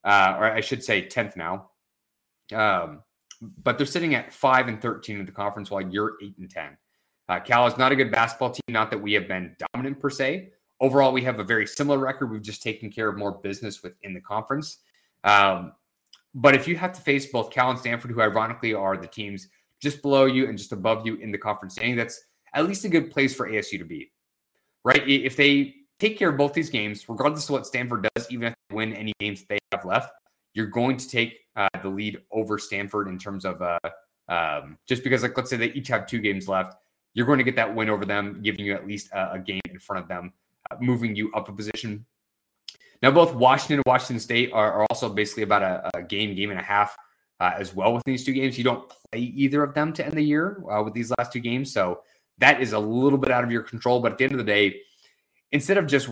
uh, 0.04 0.36
or 0.38 0.44
I 0.44 0.60
should 0.60 0.82
say 0.82 1.06
10th 1.06 1.36
now. 1.36 1.70
Um, 2.52 3.02
but 3.40 3.76
they're 3.76 3.86
sitting 3.86 4.14
at 4.14 4.32
five 4.32 4.68
and 4.68 4.80
13 4.80 5.20
in 5.20 5.26
the 5.26 5.32
conference 5.32 5.70
while 5.70 5.82
you're 5.82 6.14
eight 6.22 6.36
and 6.38 6.50
10. 6.50 6.76
Uh, 7.28 7.40
Cal 7.40 7.66
is 7.66 7.76
not 7.76 7.92
a 7.92 7.96
good 7.96 8.10
basketball 8.10 8.50
team. 8.50 8.62
Not 8.68 8.90
that 8.90 8.98
we 8.98 9.12
have 9.14 9.28
been 9.28 9.56
dominant 9.72 10.00
per 10.00 10.10
se, 10.10 10.50
Overall, 10.80 11.12
we 11.12 11.22
have 11.22 11.38
a 11.38 11.44
very 11.44 11.66
similar 11.66 11.98
record. 11.98 12.30
We've 12.30 12.42
just 12.42 12.62
taken 12.62 12.90
care 12.90 13.08
of 13.08 13.16
more 13.16 13.32
business 13.32 13.82
within 13.82 14.12
the 14.12 14.20
conference. 14.20 14.78
Um, 15.22 15.72
but 16.34 16.54
if 16.54 16.66
you 16.66 16.76
have 16.76 16.92
to 16.92 17.00
face 17.00 17.26
both 17.26 17.50
Cal 17.50 17.70
and 17.70 17.78
Stanford, 17.78 18.10
who 18.10 18.20
ironically 18.20 18.74
are 18.74 18.96
the 18.96 19.06
teams 19.06 19.48
just 19.80 20.02
below 20.02 20.24
you 20.24 20.48
and 20.48 20.58
just 20.58 20.72
above 20.72 21.06
you 21.06 21.14
in 21.16 21.30
the 21.30 21.38
conference 21.38 21.74
standing, 21.74 21.96
that's 21.96 22.20
at 22.54 22.66
least 22.66 22.84
a 22.84 22.88
good 22.88 23.10
place 23.10 23.34
for 23.34 23.48
ASU 23.48 23.78
to 23.78 23.84
be, 23.84 24.10
right? 24.84 25.08
If 25.08 25.36
they 25.36 25.74
take 25.98 26.18
care 26.18 26.30
of 26.30 26.36
both 26.36 26.52
these 26.52 26.70
games, 26.70 27.08
regardless 27.08 27.44
of 27.44 27.50
what 27.50 27.66
Stanford 27.66 28.08
does, 28.14 28.30
even 28.30 28.48
if 28.48 28.54
they 28.68 28.76
win 28.76 28.92
any 28.94 29.12
games 29.20 29.44
they 29.48 29.58
have 29.72 29.84
left, 29.84 30.12
you're 30.54 30.66
going 30.66 30.96
to 30.96 31.08
take 31.08 31.40
uh, 31.56 31.68
the 31.82 31.88
lead 31.88 32.18
over 32.30 32.58
Stanford 32.58 33.08
in 33.08 33.18
terms 33.18 33.44
of 33.44 33.60
uh, 33.62 33.78
um, 34.28 34.78
just 34.86 35.04
because, 35.04 35.22
like, 35.22 35.36
let's 35.36 35.50
say 35.50 35.56
they 35.56 35.72
each 35.72 35.88
have 35.88 36.06
two 36.06 36.20
games 36.20 36.48
left, 36.48 36.76
you're 37.14 37.26
going 37.26 37.38
to 37.38 37.44
get 37.44 37.56
that 37.56 37.74
win 37.74 37.90
over 37.90 38.04
them, 38.04 38.40
giving 38.42 38.64
you 38.64 38.74
at 38.74 38.86
least 38.86 39.10
a, 39.12 39.32
a 39.32 39.38
game 39.38 39.60
in 39.70 39.78
front 39.78 40.02
of 40.02 40.08
them 40.08 40.32
moving 40.80 41.14
you 41.14 41.32
up 41.32 41.48
a 41.48 41.52
position. 41.52 42.04
Now, 43.02 43.10
both 43.10 43.34
Washington 43.34 43.76
and 43.76 43.84
Washington 43.86 44.20
State 44.20 44.50
are, 44.52 44.72
are 44.72 44.86
also 44.90 45.08
basically 45.08 45.42
about 45.42 45.62
a, 45.62 45.90
a, 45.98 46.02
game, 46.02 46.34
game 46.34 46.50
and 46.50 46.58
a 46.58 46.62
half 46.62 46.96
uh, 47.40 47.52
as 47.58 47.74
well 47.74 47.92
with 47.92 48.02
these 48.04 48.24
two 48.24 48.32
games. 48.32 48.56
You 48.56 48.64
don't 48.64 48.88
play 48.88 49.20
either 49.20 49.62
of 49.62 49.74
them 49.74 49.92
to 49.94 50.04
end 50.04 50.14
the 50.14 50.22
year 50.22 50.62
uh, 50.70 50.82
with 50.82 50.94
these 50.94 51.12
last 51.18 51.32
two 51.32 51.40
games. 51.40 51.72
So 51.72 52.00
that 52.38 52.62
is 52.62 52.72
a 52.72 52.78
little 52.78 53.18
bit 53.18 53.30
out 53.30 53.44
of 53.44 53.50
your 53.50 53.62
control. 53.62 54.00
But 54.00 54.12
at 54.12 54.18
the 54.18 54.24
end 54.24 54.32
of 54.32 54.38
the 54.38 54.44
day, 54.44 54.80
instead 55.54 55.78
of 55.78 55.86
just 55.86 56.10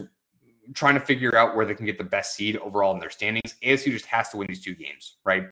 trying 0.73 0.95
to 0.95 1.01
figure 1.01 1.37
out 1.37 1.55
where 1.55 1.67
they 1.67 1.75
can 1.75 1.85
get 1.85 1.99
the 1.99 2.05
best 2.05 2.35
seed 2.35 2.57
overall 2.59 2.95
in 2.95 3.01
their 3.01 3.11
standings, 3.11 3.57
ASU 3.63 3.91
just 3.91 4.07
has 4.07 4.31
to 4.31 4.39
win 4.39 4.47
these 4.47 4.63
two 4.63 4.75
games, 4.75 5.17
right? 5.25 5.49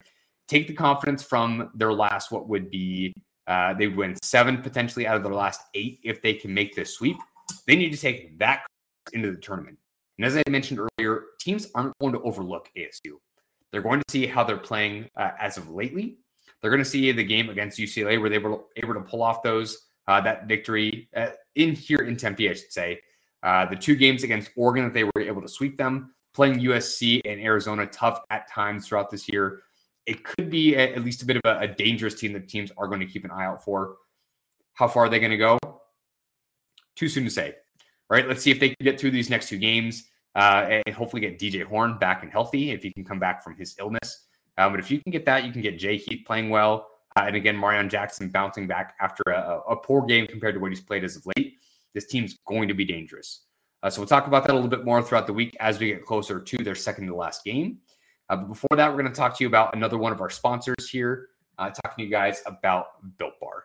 Take 0.49 0.69
the 0.69 0.73
confidence 0.73 1.23
from 1.23 1.71
their 1.75 1.93
last, 1.93 2.31
what 2.31 2.49
would 2.49 2.71
be, 2.71 3.13
uh, 3.49 3.75
they 3.75 3.89
win 3.89 4.17
seven 4.23 4.63
potentially 4.63 5.07
out 5.07 5.17
of 5.17 5.25
their 5.25 5.35
last 5.35 5.61
eight 5.75 5.99
if 6.05 6.23
they 6.23 6.33
can 6.33 6.55
make 6.55 6.75
this 6.75 6.95
sweep. 6.95 7.17
They 7.67 7.75
need 7.75 7.91
to 7.91 7.99
take 7.99 8.39
that 8.39 8.63
into 9.13 9.33
the 9.33 9.37
tournament. 9.37 9.77
And 10.19 10.25
as 10.25 10.37
I 10.37 10.43
mentioned 10.49 10.79
earlier, 10.79 11.25
teams 11.41 11.69
aren't 11.75 11.99
going 11.99 12.13
to 12.13 12.21
overlook 12.21 12.71
ASU. 12.79 13.15
They're 13.73 13.83
going 13.83 14.01
to 14.01 14.11
see 14.11 14.27
how 14.27 14.45
they're 14.45 14.57
playing 14.57 15.09
uh, 15.17 15.33
as 15.41 15.57
of 15.57 15.69
lately. 15.69 16.19
They're 16.63 16.71
going 16.71 16.83
to 16.83 16.89
see 16.89 17.11
the 17.11 17.25
game 17.25 17.51
against 17.51 17.79
UCLA 17.79 18.21
where 18.21 18.31
they 18.31 18.39
were 18.39 18.61
able 18.77 18.95
to 18.95 19.01
pull 19.01 19.23
off 19.23 19.43
those 19.43 19.87
uh, 20.07 20.21
that 20.21 20.47
victory 20.47 21.09
uh, 21.17 21.29
in 21.57 21.73
here 21.75 22.01
in 22.01 22.17
Tempe, 22.17 22.49
I 22.49 22.55
should 22.55 22.73
say. 22.73 23.01
Uh, 23.43 23.67
the 23.67 23.77
two 23.77 23.97
games 23.97 24.23
against 24.23 24.51
Oregon 24.57 24.85
that 24.85 24.95
they 24.95 25.05
were 25.05 25.21
able 25.21 25.43
to 25.43 25.49
sweep 25.49 25.77
them, 25.77 26.15
playing 26.35 26.61
USC 26.61 27.21
and 27.25 27.41
Arizona 27.41 27.87
tough 27.87 28.21
at 28.31 28.51
times 28.51 28.87
throughout 28.87 29.11
this 29.11 29.29
year. 29.29 29.63
It 30.07 30.25
could 30.25 30.51
be 30.51 30.75
a, 30.75 30.95
at 30.95 31.05
least 31.05 31.23
a 31.23 31.27
bit 31.27 31.37
of 31.37 31.43
a, 31.45 31.61
a 31.61 31.69
dangerous 31.69 32.15
team 32.15 32.33
that 32.35 32.49
teams 32.49 32.71
are 32.77 32.87
going 32.87 33.01
to 33.01 33.07
keep 33.07 33.25
an 33.25 33.31
eye 33.31 33.45
out 33.45 33.65
for. 33.65 33.97
How 34.75 34.89
far 34.89 35.05
are 35.05 35.09
they 35.09 35.19
going 35.19 35.31
to 35.31 35.37
go? 35.37 35.59
Too 36.97 37.09
soon 37.09 37.25
to 37.25 37.31
say 37.31 37.55
right? 38.11 38.29
Let's 38.29 38.43
see 38.43 38.51
if 38.51 38.61
they 38.61 38.69
can 38.69 38.85
get 38.85 39.01
through 39.01 39.13
these 39.13 39.31
next 39.31 39.49
two 39.49 39.57
games 39.57 40.05
uh, 40.35 40.81
and 40.87 40.95
hopefully 40.95 41.21
get 41.21 41.39
DJ 41.39 41.63
Horne 41.63 41.97
back 41.97 42.23
and 42.23 42.31
healthy 42.31 42.73
if 42.73 42.83
he 42.83 42.93
can 42.93 43.05
come 43.05 43.19
back 43.19 43.43
from 43.43 43.57
his 43.57 43.75
illness. 43.79 44.27
Um, 44.59 44.73
but 44.73 44.81
if 44.81 44.91
you 44.91 45.01
can 45.01 45.13
get 45.13 45.25
that, 45.25 45.45
you 45.47 45.53
can 45.53 45.63
get 45.63 45.79
Jay 45.79 45.97
Heath 45.97 46.27
playing 46.27 46.51
well. 46.51 46.89
Uh, 47.17 47.25
and 47.27 47.37
again, 47.37 47.57
Marreon 47.57 47.89
Jackson 47.89 48.29
bouncing 48.29 48.67
back 48.67 48.95
after 49.01 49.23
a, 49.29 49.61
a, 49.69 49.77
poor 49.77 50.03
game 50.03 50.27
compared 50.27 50.55
to 50.55 50.61
what 50.61 50.71
he's 50.71 50.81
played 50.81 51.03
as 51.03 51.17
of 51.17 51.27
late. 51.37 51.59
This 51.95 52.07
team's 52.07 52.39
going 52.47 52.69
to 52.69 52.75
be 52.75 52.85
dangerous. 52.85 53.45
Uh, 53.83 53.91
so 53.91 54.01
we'll 54.01 54.09
talk 54.09 54.27
about 54.27 54.45
that 54.45 54.53
a 54.53 54.55
little 54.55 54.69
bit 54.69 54.85
more 54.85 55.03
throughout 55.03 55.27
the 55.27 55.33
week 55.33 55.57
as 55.59 55.79
we 55.79 55.89
get 55.89 56.05
closer 56.05 56.41
to 56.41 56.57
their 56.59 56.75
second 56.75 57.07
to 57.07 57.15
last 57.15 57.45
game. 57.45 57.79
Uh, 58.29 58.37
but 58.37 58.49
before 58.49 58.77
that, 58.77 58.91
we're 58.91 59.01
going 59.01 59.13
to 59.13 59.19
talk 59.19 59.37
to 59.37 59.43
you 59.43 59.49
about 59.49 59.75
another 59.75 59.99
one 59.99 60.13
of 60.13 60.21
our 60.21 60.31
sponsors 60.31 60.89
here, 60.91 61.29
uh, 61.59 61.71
talking 61.71 61.97
to 61.99 62.05
you 62.05 62.11
guys 62.11 62.43
about 62.47 62.87
Built 63.19 63.35
Bar. 63.41 63.65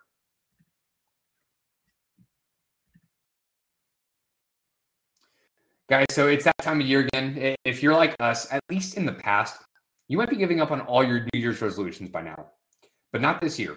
Guys, 5.88 6.08
so 6.10 6.28
it's 6.28 6.46
that 6.46 6.58
time 6.60 6.82
of 6.82 6.88
year 6.88 7.02
again. 7.02 7.56
If 7.64 7.84
you're 7.84 7.94
like 7.94 8.16
us, 8.20 8.52
at 8.52 8.60
least 8.72 8.98
in 8.98 9.06
the 9.06 9.14
past, 9.14 9.62
you 10.08 10.18
might 10.18 10.30
be 10.30 10.36
giving 10.36 10.60
up 10.60 10.72
on 10.72 10.82
all 10.82 11.04
your 11.04 11.28
New 11.32 11.40
Year's 11.40 11.62
resolutions 11.62 12.10
by 12.10 12.24
now, 12.24 12.48
but 13.12 13.22
not 13.22 13.40
this 13.40 13.60
year. 13.60 13.76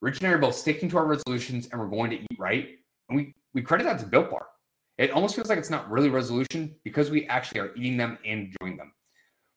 Rich 0.00 0.18
and 0.18 0.28
I 0.28 0.30
are 0.30 0.38
both 0.38 0.54
sticking 0.54 0.88
to 0.90 0.98
our 0.98 1.06
resolutions 1.06 1.68
and 1.72 1.80
we're 1.80 1.88
going 1.88 2.10
to 2.10 2.16
eat 2.16 2.38
right. 2.38 2.68
And 3.08 3.18
we, 3.18 3.34
we 3.58 3.62
credit 3.62 3.82
that 3.82 3.98
to 3.98 4.06
Built 4.06 4.30
Bar. 4.30 4.46
It 4.98 5.10
almost 5.10 5.34
feels 5.34 5.48
like 5.48 5.58
it's 5.58 5.68
not 5.68 5.90
really 5.90 6.10
resolution 6.10 6.76
because 6.84 7.10
we 7.10 7.26
actually 7.26 7.58
are 7.58 7.74
eating 7.74 7.96
them 7.96 8.16
and 8.24 8.54
enjoying 8.62 8.76
them. 8.76 8.92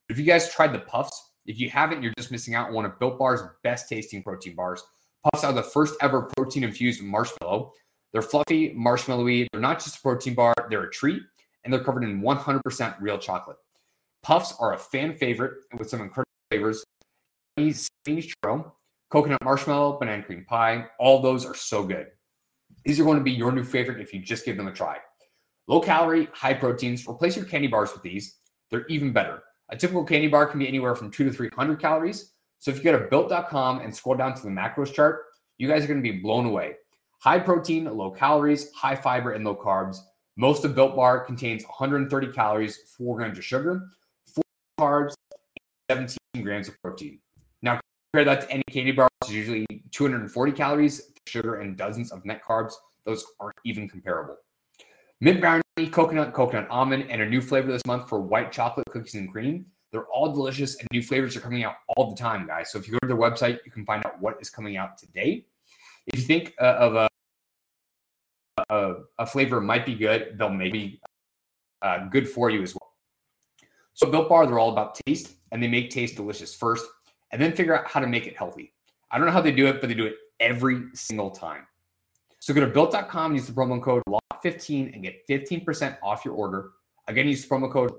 If 0.10 0.18
you 0.18 0.26
guys 0.26 0.52
tried 0.52 0.74
the 0.74 0.80
puffs, 0.80 1.30
If 1.46 1.60
you 1.60 1.70
haven't, 1.70 2.04
you're 2.04 2.14
just 2.18 2.32
missing 2.32 2.56
out 2.56 2.70
on 2.70 2.74
one 2.74 2.86
of 2.86 3.00
Built 3.00 3.18
Bar's 3.18 3.42
best 3.64 3.90
tasting 3.90 4.22
protein 4.24 4.56
bars. 4.56 4.84
Puffs 5.24 5.44
are 5.44 5.54
the 5.54 5.64
first 5.64 5.96
ever 6.02 6.24
protein 6.38 6.64
infused 6.64 7.02
marshmallow. 7.02 7.74
They're 8.14 8.22
fluffy, 8.22 8.74
marshmallowy. 8.76 9.48
They're 9.52 9.62
not 9.62 9.80
just 9.80 9.98
a 9.98 10.02
protein 10.02 10.34
bar, 10.36 10.54
they're 10.70 10.84
a 10.84 10.92
treat, 10.92 11.22
and 11.64 11.74
they're 11.74 11.84
covered 11.84 12.04
in 12.04 12.22
100% 12.22 12.96
real 13.02 13.18
chocolate. 13.18 13.58
Puffs 14.24 14.54
are 14.60 14.74
a 14.74 14.78
fan 14.78 15.16
favorite 15.16 15.54
with 15.78 15.90
some 15.90 16.02
incredible 16.02 16.30
flavors. 16.52 16.84
Churro, 17.58 18.72
coconut 19.10 19.44
marshmallow, 19.44 19.98
banana 20.00 20.24
cream 20.24 20.46
pie. 20.48 20.86
All 21.00 21.22
those 21.22 21.46
are 21.46 21.56
so 21.56 21.84
good. 21.84 22.08
These 22.86 23.00
are 23.00 23.04
going 23.04 23.18
to 23.18 23.24
be 23.24 23.32
your 23.32 23.52
new 23.52 23.64
favorite 23.64 24.02
if 24.02 24.14
you 24.14 24.20
just 24.20 24.46
give 24.46 24.58
them 24.58 24.68
a 24.68 24.74
try. 24.74 24.98
Low 25.68 25.80
calorie, 25.80 26.28
high 26.34 26.54
proteins. 26.54 27.08
Replace 27.08 27.36
your 27.36 27.46
candy 27.46 27.68
bars 27.68 27.94
with 27.94 28.02
these. 28.02 28.38
They're 28.70 28.88
even 28.88 29.14
better. 29.14 29.44
A 29.70 29.78
typical 29.78 30.04
candy 30.04 30.28
bar 30.28 30.46
can 30.46 30.60
be 30.60 30.68
anywhere 30.68 30.96
from 30.96 31.12
two 31.12 31.24
to 31.24 31.32
300 31.32 31.80
calories. 31.80 32.34
So 32.60 32.72
if 32.72 32.78
you 32.78 32.84
go 32.84 32.98
to 32.98 33.08
built.com 33.08 33.80
and 33.80 33.96
scroll 33.96 34.16
down 34.16 34.36
to 34.36 34.42
the 34.42 34.50
macros 34.50 34.94
chart, 34.94 35.22
you 35.58 35.68
guys 35.68 35.84
are 35.84 35.88
going 35.88 36.04
to 36.04 36.12
be 36.12 36.20
blown 36.20 36.46
away. 36.46 36.76
High 37.20 37.40
protein, 37.40 37.86
low 37.86 38.12
calories, 38.12 38.72
high 38.74 38.96
fiber, 38.96 39.32
and 39.32 39.46
low 39.46 39.56
carbs. 39.56 39.98
Most 40.38 40.66
of 40.66 40.74
Built 40.76 40.96
Bar 40.96 41.20
contains 41.26 41.64
130 41.64 42.32
calories, 42.32 42.78
4 42.98 43.16
grams 43.18 43.38
of 43.38 43.46
sugar, 43.46 43.88
4 44.34 44.44
carbs, 44.80 45.14
17 45.90 46.18
grams 46.44 46.68
of 46.68 46.82
protein. 46.82 47.20
Compare 48.14 48.36
that 48.36 48.42
to 48.42 48.52
any 48.52 48.64
candy 48.70 48.92
bar, 48.92 49.08
which 49.22 49.30
is 49.30 49.36
usually 49.38 49.66
240 49.92 50.52
calories, 50.52 51.12
sugar, 51.28 51.62
and 51.62 51.78
dozens 51.78 52.12
of 52.12 52.26
net 52.26 52.44
carbs. 52.44 52.74
Those 53.06 53.24
aren't 53.40 53.56
even 53.64 53.88
comparable. 53.88 54.36
Mint 55.22 55.40
brownie, 55.40 55.62
coconut, 55.92 56.34
coconut 56.34 56.68
almond, 56.70 57.06
and 57.10 57.22
a 57.22 57.26
new 57.26 57.40
flavor 57.40 57.72
this 57.72 57.86
month 57.86 58.10
for 58.10 58.20
white 58.20 58.52
chocolate 58.52 58.86
cookies 58.90 59.16
and 59.16 59.32
cream. 59.32 59.66
They're 59.94 60.08
all 60.08 60.34
delicious, 60.34 60.78
and 60.78 60.88
new 60.92 61.02
flavors 61.02 61.38
are 61.38 61.40
coming 61.40 61.64
out 61.64 61.76
all 61.96 62.10
the 62.10 62.18
time, 62.18 62.46
guys. 62.46 62.70
So 62.70 62.80
if 62.80 62.86
you 62.86 62.94
go 62.94 63.00
to 63.00 63.08
their 63.08 63.16
website, 63.16 63.60
you 63.66 63.72
can 63.72 63.86
find 63.86 64.06
out 64.06 64.20
what 64.20 64.36
is 64.42 64.50
coming 64.50 64.76
out 64.76 64.98
today. 64.98 65.46
If 66.08 66.20
you 66.20 66.26
think 66.26 66.54
uh, 66.60 66.66
of 66.66 66.96
a, 66.96 67.10
a, 68.70 68.94
a 69.20 69.26
flavor 69.26 69.62
might 69.62 69.86
be 69.86 69.96
good, 69.96 70.36
they'll 70.38 70.50
maybe 70.50 71.00
uh, 71.82 72.10
good 72.10 72.28
for 72.28 72.50
you 72.50 72.62
as 72.62 72.74
well. 72.74 72.92
So 73.94 74.12
Built 74.12 74.28
Bar, 74.28 74.48
they're 74.48 74.60
all 74.60 74.72
about 74.72 75.00
taste, 75.06 75.36
and 75.54 75.64
they 75.64 75.70
make 75.70 75.92
taste 75.92 76.18
delicious 76.18 76.54
first, 76.54 76.86
and 77.32 77.42
then 77.42 77.54
figure 77.54 77.78
out 77.78 77.88
how 77.88 78.00
to 78.00 78.08
make 78.08 78.28
it 78.28 78.38
healthy. 78.38 78.74
I 79.10 79.18
don't 79.18 79.26
know 79.28 79.34
how 79.34 79.42
they 79.42 79.52
do 79.52 79.68
it, 79.68 79.82
but 79.82 79.88
they 79.88 79.94
do 79.94 80.06
it 80.06 80.16
every 80.40 80.84
single 80.94 81.32
time. 81.32 81.66
So 82.40 82.54
go 82.54 82.62
to 82.62 82.68
built.com, 82.68 83.36
use 83.36 83.46
the 83.46 83.54
promo 83.54 83.82
code 83.82 84.02
LOCK15 84.08 84.94
and 84.94 85.04
get 85.04 85.28
15% 85.30 85.98
off 86.02 86.26
your 86.26 86.34
order. 86.34 86.72
Again, 87.08 87.28
use 87.28 87.46
the 87.46 87.54
promo 87.54 87.72
code 87.72 87.92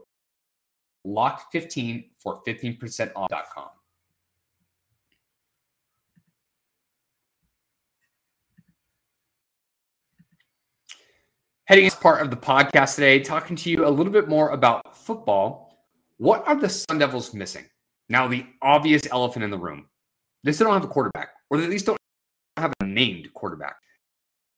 LOCK15 1.06 2.10
for 2.18 2.42
15% 2.46 3.12
off.com. 3.14 3.68
Heading 11.66 11.86
as 11.86 11.94
part 11.94 12.20
of 12.20 12.30
the 12.30 12.36
podcast 12.36 12.96
today, 12.96 13.20
talking 13.20 13.54
to 13.56 13.70
you 13.70 13.86
a 13.86 13.88
little 13.88 14.12
bit 14.12 14.28
more 14.28 14.50
about 14.50 14.96
football. 14.96 15.86
What 16.18 16.46
are 16.46 16.56
the 16.56 16.68
Sun 16.68 16.98
Devils 16.98 17.32
missing? 17.32 17.64
Now, 18.08 18.28
the 18.28 18.46
obvious 18.60 19.02
elephant 19.10 19.44
in 19.44 19.50
the 19.50 19.58
room. 19.58 19.86
They 20.44 20.52
still 20.52 20.66
don't 20.66 20.74
have 20.74 20.84
a 20.84 20.88
quarterback, 20.88 21.30
or 21.50 21.58
they 21.58 21.64
at 21.64 21.70
least 21.70 21.86
don't 21.86 21.98
have 22.56 22.72
a 22.80 22.84
named 22.84 23.32
quarterback. 23.32 23.76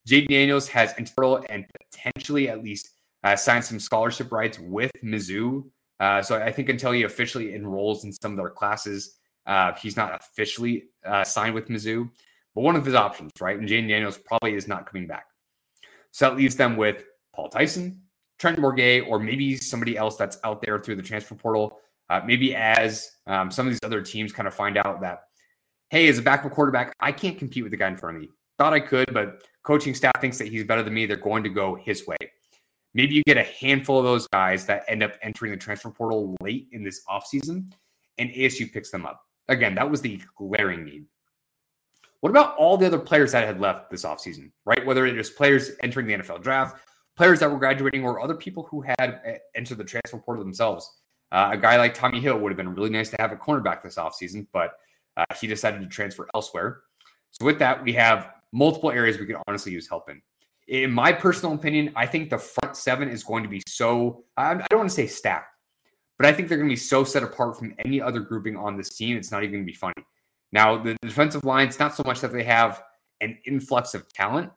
Jayden 0.09 0.29
Daniels 0.29 0.69
has 0.69 0.95
entered 0.99 1.47
and 1.49 1.65
potentially 1.91 2.49
at 2.49 2.63
least 2.63 2.91
uh, 3.23 3.37
signed 3.37 3.65
some 3.65 3.81
scholarship 3.81 4.33
rights 4.33 4.59
with 4.59 4.91
Mizzou. 5.03 5.65
Uh, 6.01 6.21
so 6.23 6.37
I 6.37 6.53
think 6.53 6.69
until 6.69 6.93
he 6.93 7.05
officially 7.05 7.55
enrolls 7.55 8.05
in 8.05 8.13
some 8.13 8.33
of 8.33 8.37
their 8.37 8.51
classes, 8.51 9.17
uh, 9.47 9.73
he's 9.75 9.97
not 9.97 10.15
officially 10.21 10.85
uh, 11.05 11.25
signed 11.25 11.55
with 11.55 11.69
Mizzou. 11.69 12.11
But 12.55 12.61
one 12.63 12.77
of 12.77 12.85
his 12.85 12.95
options, 12.95 13.33
right? 13.41 13.59
And 13.59 13.69
Jayden 13.69 13.89
Daniels 13.89 14.19
probably 14.19 14.55
is 14.55 14.69
not 14.69 14.87
coming 14.87 15.07
back. 15.07 15.27
So 16.13 16.29
that 16.29 16.37
leaves 16.37 16.57
them 16.57 16.77
with 16.77 17.05
Paul 17.35 17.49
Tyson, 17.49 18.03
Trent 18.39 18.59
Bourguet, 18.59 19.09
or 19.09 19.19
maybe 19.19 19.57
somebody 19.57 19.97
else 19.97 20.17
that's 20.17 20.39
out 20.45 20.63
there 20.63 20.79
through 20.79 20.97
the 20.97 21.03
transfer 21.03 21.35
portal. 21.35 21.79
Uh, 22.11 22.21
maybe 22.27 22.55
as 22.55 23.11
um, 23.27 23.51
some 23.51 23.67
of 23.67 23.73
these 23.73 23.81
other 23.83 24.03
teams 24.03 24.33
kind 24.33 24.47
of 24.47 24.55
find 24.55 24.77
out 24.77 25.01
that, 25.01 25.25
hey, 25.91 26.09
as 26.09 26.19
a 26.19 26.23
backup 26.23 26.53
quarterback, 26.53 26.95
I 27.01 27.13
can't 27.13 27.39
compete 27.39 27.63
with 27.63 27.71
the 27.71 27.77
guy 27.77 27.89
in 27.89 27.97
front 27.97 28.17
of 28.17 28.23
me. 28.23 28.31
Thought 28.59 28.75
I 28.75 28.81
could, 28.81 29.13
but 29.13 29.43
coaching 29.63 29.95
staff 29.95 30.21
thinks 30.21 30.39
that 30.39 30.49
he's 30.49 30.65
better 30.65 30.83
than 30.83 30.95
me, 30.95 31.07
they're 31.07 31.17
going 31.17 31.43
to 31.43 31.49
go 31.49 31.75
his 31.75 32.07
way. 32.07 32.17
Maybe 32.93 33.15
you 33.15 33.23
get 33.27 33.37
a 33.37 33.43
handful 33.43 33.99
of 33.99 34.05
those 34.05 34.29
guys 34.29 34.67
that 34.67 34.85
end 34.87 35.03
up 35.03 35.15
entering 35.23 35.51
the 35.51 35.59
transfer 35.59 35.91
portal 35.91 36.37
late 36.41 36.69
in 36.73 36.85
this 36.85 37.03
offseason, 37.11 37.73
and 38.19 38.31
ASU 38.31 38.73
picks 38.73 38.91
them 38.91 39.05
up. 39.05 39.21
Again, 39.49 39.75
that 39.75 39.91
was 39.91 40.01
the 40.01 40.21
glaring 40.37 40.85
need. 40.85 41.07
What 42.21 42.31
about 42.31 42.57
all 42.57 42.77
the 42.77 42.87
other 42.87 42.99
players 42.99 43.33
that 43.33 43.47
had 43.47 43.61
left 43.61 43.91
this 43.91 44.05
offseason, 44.05 44.51
right? 44.65 44.87
Whether 44.87 45.05
it 45.07 45.17
was 45.17 45.29
players 45.29 45.73
entering 45.83 46.07
the 46.07 46.15
NFL 46.15 46.43
draft, 46.43 46.81
players 47.17 47.41
that 47.41 47.51
were 47.51 47.59
graduating, 47.59 48.05
or 48.05 48.21
other 48.21 48.35
people 48.35 48.63
who 48.71 48.81
had 48.81 49.21
uh, 49.29 49.33
entered 49.55 49.79
the 49.79 49.85
transfer 49.85 50.19
portal 50.19 50.43
themselves. 50.43 50.91
Uh, 51.35 51.51
a 51.51 51.57
guy 51.57 51.77
like 51.77 51.97
Tommi 51.97 52.21
Hill 52.21 52.39
would 52.39 52.53
have 52.53 52.57
been 52.57 52.73
really 52.77 52.91
nice 52.91 53.11
to 53.11 53.17
have 53.19 53.33
a 53.33 53.37
cornerback 53.37 53.83
this 53.83 53.97
offseason, 53.97 54.47
but 54.53 54.75
uh, 55.17 55.25
he 55.41 55.49
decided 55.49 55.81
to 55.81 55.89
transfer 55.89 56.29
elsewhere. 56.33 56.83
So, 57.33 57.45
with 57.45 57.59
that, 57.59 57.83
we 57.83 57.93
have 57.95 58.31
multiple 58.53 58.93
areas 58.93 59.19
we 59.19 59.27
could 59.27 59.39
honestly 59.49 59.73
use 59.73 59.89
help 59.89 60.09
in. 60.09 60.23
In 60.69 60.93
my 60.93 61.13
personal 61.13 61.53
opinion, 61.57 61.93
I 61.97 62.07
think 62.07 62.31
the 62.31 62.39
front 62.39 62.77
seven 62.77 63.09
is 63.09 63.25
going 63.25 63.43
to 63.43 63.49
be 63.49 63.61
so, 63.67 64.23
I 64.37 64.55
don't 64.55 64.79
want 64.79 64.89
to 64.89 64.95
say 64.95 65.09
stacked, 65.09 65.59
but 66.19 66.27
I 66.27 66.33
think 66.33 66.49
they're 66.49 66.57
going 66.57 66.71
to 66.71 66.73
be 66.73 66.77
so 66.77 67.03
set 67.03 67.25
apart 67.25 67.59
from 67.59 67.75
any 67.85 68.01
other 68.01 68.21
grouping 68.21 68.57
on 68.57 68.77
this 68.77 68.91
team. 68.91 69.17
It's 69.17 69.33
not 69.33 69.43
even 69.43 69.55
going 69.55 69.67
to 69.67 69.73
be 69.73 69.77
funny. 69.77 70.07
Now, 70.53 70.81
the 70.81 70.97
defensive 71.03 71.45
line, 71.45 71.67
it's 71.67 71.81
not 71.81 71.97
so 71.97 72.05
much 72.07 72.21
that 72.21 72.33
they 72.33 72.45
have 72.45 72.81
an 73.21 73.37
influx 73.45 73.93
of 73.95 74.11
talent. 74.13 74.53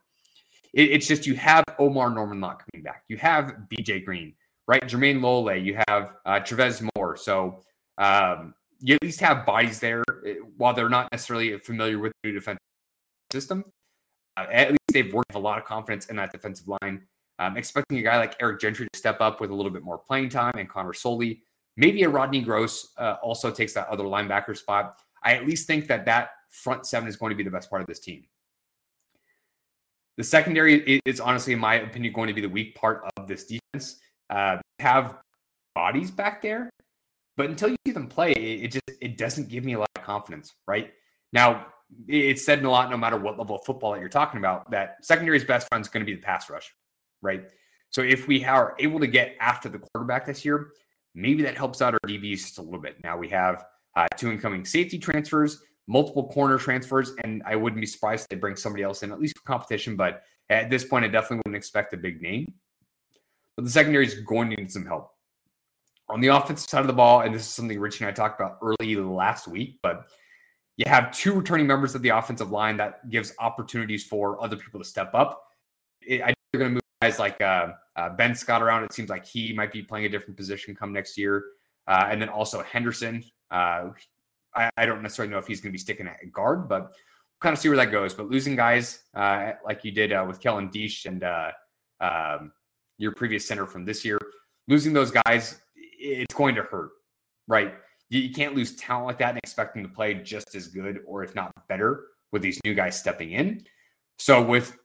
it's 0.74 1.08
just 1.08 1.26
you 1.26 1.34
have 1.34 1.64
Omar 1.80 2.12
Norman 2.12 2.40
not 2.40 2.62
coming 2.64 2.84
back. 2.84 3.02
You 3.08 3.18
have 3.18 3.56
BJ 3.68 4.06
Green, 4.06 4.36
right? 4.68 4.82
Jermayne 4.84 5.22
Lole. 5.22 5.56
You 5.56 5.80
have 5.88 6.14
uh, 6.26 6.40
Travez 6.40 6.82
Moore. 6.96 7.18
So 7.18 7.64
um, 7.98 8.54
you 8.80 8.96
at 8.96 9.02
least 9.02 9.20
have 9.22 9.46
bodies 9.46 9.80
there 9.80 10.04
eh, 10.26 10.36
while 10.58 10.74
they're 10.74 10.90
not 10.90 11.10
necessarily 11.12 11.58
familiar 11.60 12.00
with 12.00 12.12
the 12.24 12.30
new 12.30 12.36
defensive 12.36 12.60
system 13.32 13.64
uh, 14.38 14.46
at 14.52 14.70
least 14.70 14.80
they've 14.94 15.14
worked 15.14 15.30
with 15.30 15.36
a 15.36 15.40
lot 15.40 15.58
of 15.58 15.66
confidence 15.66 16.06
in 16.06 16.16
that 16.16 16.32
defensive 16.32 16.68
line. 16.82 17.02
Um, 17.40 17.58
expecting 17.58 17.98
a 18.00 18.02
guy 18.02 18.18
like 18.18 18.36
Eric 18.40 18.60
Gentry 18.60 18.88
to 18.92 18.98
step 18.98 19.22
up 19.22 19.42
with 19.42 19.52
a 19.52 19.54
little 19.54 19.72
bit 19.72 19.84
more 19.84 19.98
playing 19.98 20.30
time 20.30 20.54
and 20.58 20.70
Connor 20.70 20.94
Soelle. 20.94 21.36
Maybe 21.76 22.04
a 22.04 22.10
Rodney 22.10 22.42
Gross 22.42 22.94
uh, 22.98 23.18
also 23.22 23.52
takes 23.52 23.74
that 23.74 23.88
other 23.90 24.06
linebacker 24.06 24.58
spot. 24.58 25.00
I 25.24 25.36
at 25.36 25.46
least 25.46 25.68
think 25.68 25.88
that 25.88 26.06
that 26.06 26.30
front 26.50 26.86
seven 26.88 27.08
is 27.08 27.16
going 27.16 27.30
to 27.32 27.36
be 27.36 27.44
the 27.44 27.52
best 27.52 27.70
part 27.70 27.82
of 27.82 27.88
this 27.88 28.00
team. 28.00 28.24
The 30.18 30.24
secondary 30.24 31.00
is 31.06 31.20
honestly, 31.20 31.54
in 31.54 31.60
my 31.60 31.76
opinion, 31.76 32.14
going 32.14 32.28
to 32.28 32.34
be 32.34 32.42
the 32.42 32.50
weak 32.50 32.74
part 32.74 33.04
of 33.18 33.28
this 33.28 33.46
defense. 33.46 34.00
Uh, 34.30 34.58
have 34.80 35.18
bodies 35.76 36.12
back 36.12 36.42
there, 36.42 36.70
but 37.36 37.50
until 37.50 37.70
you 37.70 37.78
see 37.86 37.94
them 37.94 38.08
play, 38.08 38.34
it 38.34 38.72
just 38.72 38.84
it 39.02 39.18
doesn't 39.18 39.50
give 39.50 39.64
me 39.64 39.74
a 39.74 39.80
lot 39.80 39.90
of 39.96 40.04
confidence. 40.04 40.54
Right 40.68 40.92
now, 41.34 41.68
it's 42.08 42.46
said 42.46 42.64
a 42.64 42.70
lot 42.70 42.90
no 42.90 42.98
matter 42.98 43.18
what 43.18 43.38
level 43.38 43.56
of 43.56 43.66
football 43.66 43.94
that 43.94 44.00
you're 44.00 44.10
talking 44.10 44.40
about 44.40 44.70
that 44.72 44.98
secondary's 45.04 45.46
best 45.46 45.68
friend 45.70 45.82
is 45.82 45.88
going 45.88 46.06
to 46.06 46.06
be 46.06 46.16
the 46.16 46.22
pass 46.22 46.50
rush, 46.50 46.74
right? 47.22 47.46
So 47.90 48.02
if 48.02 48.28
we 48.28 48.44
are 48.44 48.76
able 48.80 49.00
to 49.00 49.08
get 49.08 49.36
after 49.40 49.70
the 49.70 49.80
quarterback 49.80 50.26
this 50.26 50.44
year, 50.44 50.72
maybe 51.16 51.44
that 51.44 51.56
helps 51.56 51.82
out 51.82 51.94
our 51.94 52.00
DBs 52.06 52.40
just 52.40 52.58
a 52.58 52.62
little 52.62 52.82
bit. 52.82 52.98
Now 53.04 53.18
we 53.18 53.30
have 53.30 53.66
uh, 53.96 54.08
two 54.18 54.32
incoming 54.32 54.66
safety 54.66 55.00
transfers, 55.00 55.62
multiple 55.88 56.28
corner 56.28 56.58
transfers, 56.58 57.14
and 57.24 57.42
I 57.46 57.56
wouldn't 57.56 57.80
be 57.80 57.88
surprised 57.88 58.24
if 58.24 58.30
they 58.30 58.36
bring 58.36 58.56
somebody 58.56 58.84
else 58.84 59.04
in, 59.04 59.12
at 59.12 59.20
least 59.20 59.38
for 59.38 59.44
competition. 59.44 59.96
But 59.96 60.24
at 60.50 60.70
this 60.70 60.84
point, 60.84 61.06
I 61.06 61.08
definitely 61.08 61.38
wouldn't 61.38 61.56
expect 61.56 61.94
a 61.94 61.98
big 61.98 62.22
name. 62.22 62.54
But 63.58 63.66
the 63.66 63.72
secondary 63.72 64.06
is 64.06 64.22
going 64.22 64.50
to 64.52 64.56
need 64.56 64.72
some 64.72 64.86
help. 64.86 65.12
On 66.10 66.22
the 66.22 66.28
offensive 66.28 66.70
side 66.70 66.82
of 66.82 66.88
the 66.88 66.94
ball, 66.94 67.22
and 67.22 67.36
this 67.36 67.42
is 67.42 67.50
something 67.50 67.78
Richie 67.78 68.06
and 68.06 68.10
I 68.10 68.14
talked 68.14 68.40
about 68.40 68.60
early 68.62 68.96
last 68.96 69.48
week, 69.48 69.80
but 69.84 70.06
you 70.78 70.86
have 70.88 71.12
two 71.12 71.34
returning 71.34 71.68
members 71.68 71.96
of 71.96 72.02
the 72.02 72.10
offensive 72.10 72.52
line 72.52 72.78
that 72.78 73.10
gives 73.10 73.34
opportunities 73.40 74.06
for 74.06 74.42
other 74.42 74.56
people 74.56 74.80
to 74.80 74.86
step 74.86 75.14
up. 75.14 75.44
It, 76.02 76.22
I 76.22 76.34
they're 76.52 76.60
going 76.60 76.72
to 76.72 76.74
move 76.76 76.82
guys 77.02 77.20
like 77.20 77.40
uh, 77.42 77.74
uh, 77.96 78.10
Ben 78.10 78.36
Scott 78.36 78.62
around. 78.62 78.84
It 78.84 78.94
seems 78.94 79.10
like 79.10 79.26
he 79.26 79.54
might 79.54 79.72
be 79.72 79.82
playing 79.82 80.06
a 80.06 80.10
different 80.10 80.38
position 80.38 80.76
come 80.76 80.94
next 80.94 81.18
year. 81.18 81.44
Uh, 81.88 82.08
and 82.10 82.22
then 82.22 82.30
also 82.30 82.64
Henderson. 82.64 83.24
Uh, 83.52 83.90
I, 84.56 84.70
I, 84.78 84.86
don't 84.86 85.02
necessarily 85.02 85.32
know 85.32 85.38
if 85.38 85.48
he's 85.48 85.62
going 85.62 85.72
to 85.72 85.74
be 85.74 85.80
sticking 85.80 86.08
at 86.08 86.32
guard, 86.34 86.68
but 86.68 86.82
we'll 86.82 87.40
kind 87.42 87.54
of 87.54 87.60
see 87.60 87.70
where 87.70 87.78
that 87.78 87.92
goes. 87.92 88.14
But 88.14 88.30
losing 88.30 88.56
guys 88.56 89.04
uh, 89.14 89.54
like 89.64 89.86
you 89.86 89.92
did 89.92 90.12
uh, 90.12 90.26
with 90.28 90.42
Kellen 90.42 90.70
Diesch 90.70 91.06
and 91.06 91.24
um, 92.02 92.52
your 92.98 93.12
previous 93.14 93.48
center 93.48 93.66
from 93.66 93.86
this 93.86 94.04
year, 94.04 94.18
losing 94.68 94.94
those 94.94 95.12
guys, 95.12 95.60
it's 95.76 96.34
going 96.34 96.56
to 96.56 96.64
hurt, 96.64 96.92
right? 97.48 97.74
you, 98.10 98.32
can't 98.32 98.56
lose 98.56 98.76
talent 98.76 99.08
like 99.08 99.18
that 99.20 99.30
and 99.30 99.38
expect 99.40 99.74
them 99.74 99.84
to 99.84 99.90
play 99.90 100.14
just 100.14 100.56
as 100.56 100.68
good 100.68 101.02
or 101.06 101.24
if 101.24 101.36
not 101.36 101.52
better 101.68 102.06
with 102.32 102.42
these 102.42 102.60
new 102.64 102.74
guys 102.74 102.98
stepping 102.98 103.32
in. 103.32 103.66
So 104.20 104.42
with 104.42 104.78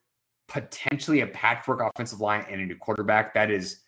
potentially 0.49 1.21
a 1.21 1.27
patchwork 1.27 1.81
offensive 1.81 2.21
line 2.21 2.45
and 2.51 2.61
a 2.61 2.67
new 2.67 2.77
quarterback, 2.77 3.35
that 3.35 3.51
is 3.51 3.81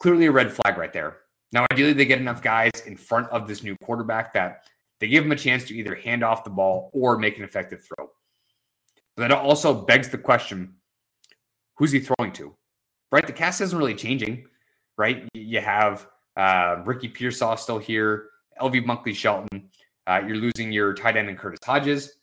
clearly 0.00 0.26
a 0.26 0.32
red 0.32 0.52
flag 0.52 0.78
right 0.78 0.92
there. 0.92 1.18
Now, 1.52 1.66
ideally, 1.72 1.92
they 1.92 2.04
get 2.04 2.20
enough 2.20 2.42
guys 2.42 2.70
in 2.86 2.96
front 2.96 3.28
of 3.30 3.48
this 3.48 3.62
new 3.62 3.74
quarterback 3.82 4.32
that 4.34 4.64
they 5.00 5.08
give 5.08 5.24
him 5.24 5.32
a 5.32 5.36
chance 5.36 5.64
to 5.64 5.74
either 5.74 5.94
hand 5.94 6.22
off 6.22 6.44
the 6.44 6.50
ball 6.50 6.90
or 6.92 7.18
make 7.18 7.38
an 7.38 7.44
effective 7.44 7.82
throw. 7.82 8.08
But 9.16 9.28
that 9.28 9.32
also 9.32 9.74
begs 9.74 10.08
the 10.08 10.18
question 10.18 10.74
who's 11.76 11.92
he 11.92 12.00
throwing 12.00 12.32
to? 12.32 12.54
Right? 13.10 13.26
The 13.26 13.32
cast 13.32 13.60
isn't 13.60 13.78
really 13.78 13.94
changing, 13.94 14.46
right? 14.96 15.28
You 15.34 15.60
have 15.60 16.06
uh, 16.36 16.82
Ricky 16.84 17.08
Pearsall 17.08 17.56
still 17.56 17.78
here, 17.78 18.30
LV 18.60 18.84
Bunkley 18.84 19.14
Shelton. 19.14 19.70
Uh, 20.06 20.22
you're 20.26 20.36
losing 20.36 20.72
your 20.72 20.94
tight 20.94 21.16
end 21.16 21.28
and 21.28 21.38
Curtis 21.38 21.60
Hodges. 21.64 22.14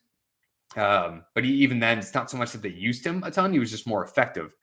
Um, 0.76 1.24
but 1.34 1.45
even 1.45 1.80
then, 1.80 2.00
it's 2.00 2.13
not 2.13 2.30
so 2.30 2.38
much 2.38 2.52
that 2.52 2.62
they 2.62 2.69
used 2.69 3.06
him 3.06 3.24
a 3.24 3.32
ton, 3.32 3.54
he 3.54 3.60
was 3.60 3.71
just 3.71 3.88
more 3.88 4.04
effective. 4.04 4.56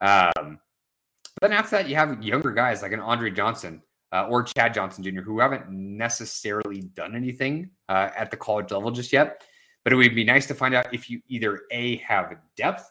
Um, 0.00 0.58
but 1.40 1.50
then 1.50 1.52
after 1.52 1.76
that, 1.76 1.88
you 1.88 1.96
have 1.96 2.22
younger 2.22 2.52
guys 2.52 2.82
like 2.82 2.92
an 2.92 3.00
Andre 3.00 3.30
Johnson 3.30 3.82
uh, 4.12 4.26
or 4.28 4.42
Chad 4.42 4.72
Johnson 4.72 5.02
Jr., 5.02 5.22
who 5.22 5.40
haven't 5.40 5.68
necessarily 5.68 6.82
done 6.94 7.16
anything 7.16 7.70
uh, 7.88 8.10
at 8.16 8.30
the 8.30 8.36
college 8.36 8.70
level 8.70 8.90
just 8.90 9.12
yet. 9.12 9.42
But 9.82 9.92
it 9.92 9.96
would 9.96 10.14
be 10.14 10.24
nice 10.24 10.46
to 10.46 10.54
find 10.54 10.74
out 10.74 10.94
if 10.94 11.10
you 11.10 11.20
either 11.28 11.62
A, 11.70 11.96
have 11.96 12.34
depth, 12.56 12.90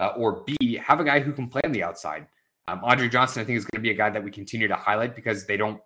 uh, 0.00 0.12
or 0.16 0.44
B, 0.46 0.76
have 0.76 1.00
a 1.00 1.04
guy 1.04 1.20
who 1.20 1.32
can 1.32 1.48
play 1.48 1.62
on 1.64 1.72
the 1.72 1.82
outside. 1.82 2.26
Um, 2.66 2.80
Andre 2.82 3.08
Johnson, 3.08 3.42
I 3.42 3.44
think, 3.44 3.58
is 3.58 3.64
going 3.64 3.80
to 3.80 3.82
be 3.82 3.90
a 3.90 3.96
guy 3.96 4.10
that 4.10 4.22
we 4.22 4.30
continue 4.30 4.68
to 4.68 4.76
highlight 4.76 5.14
because 5.14 5.46
they 5.46 5.56
don't 5.56 5.80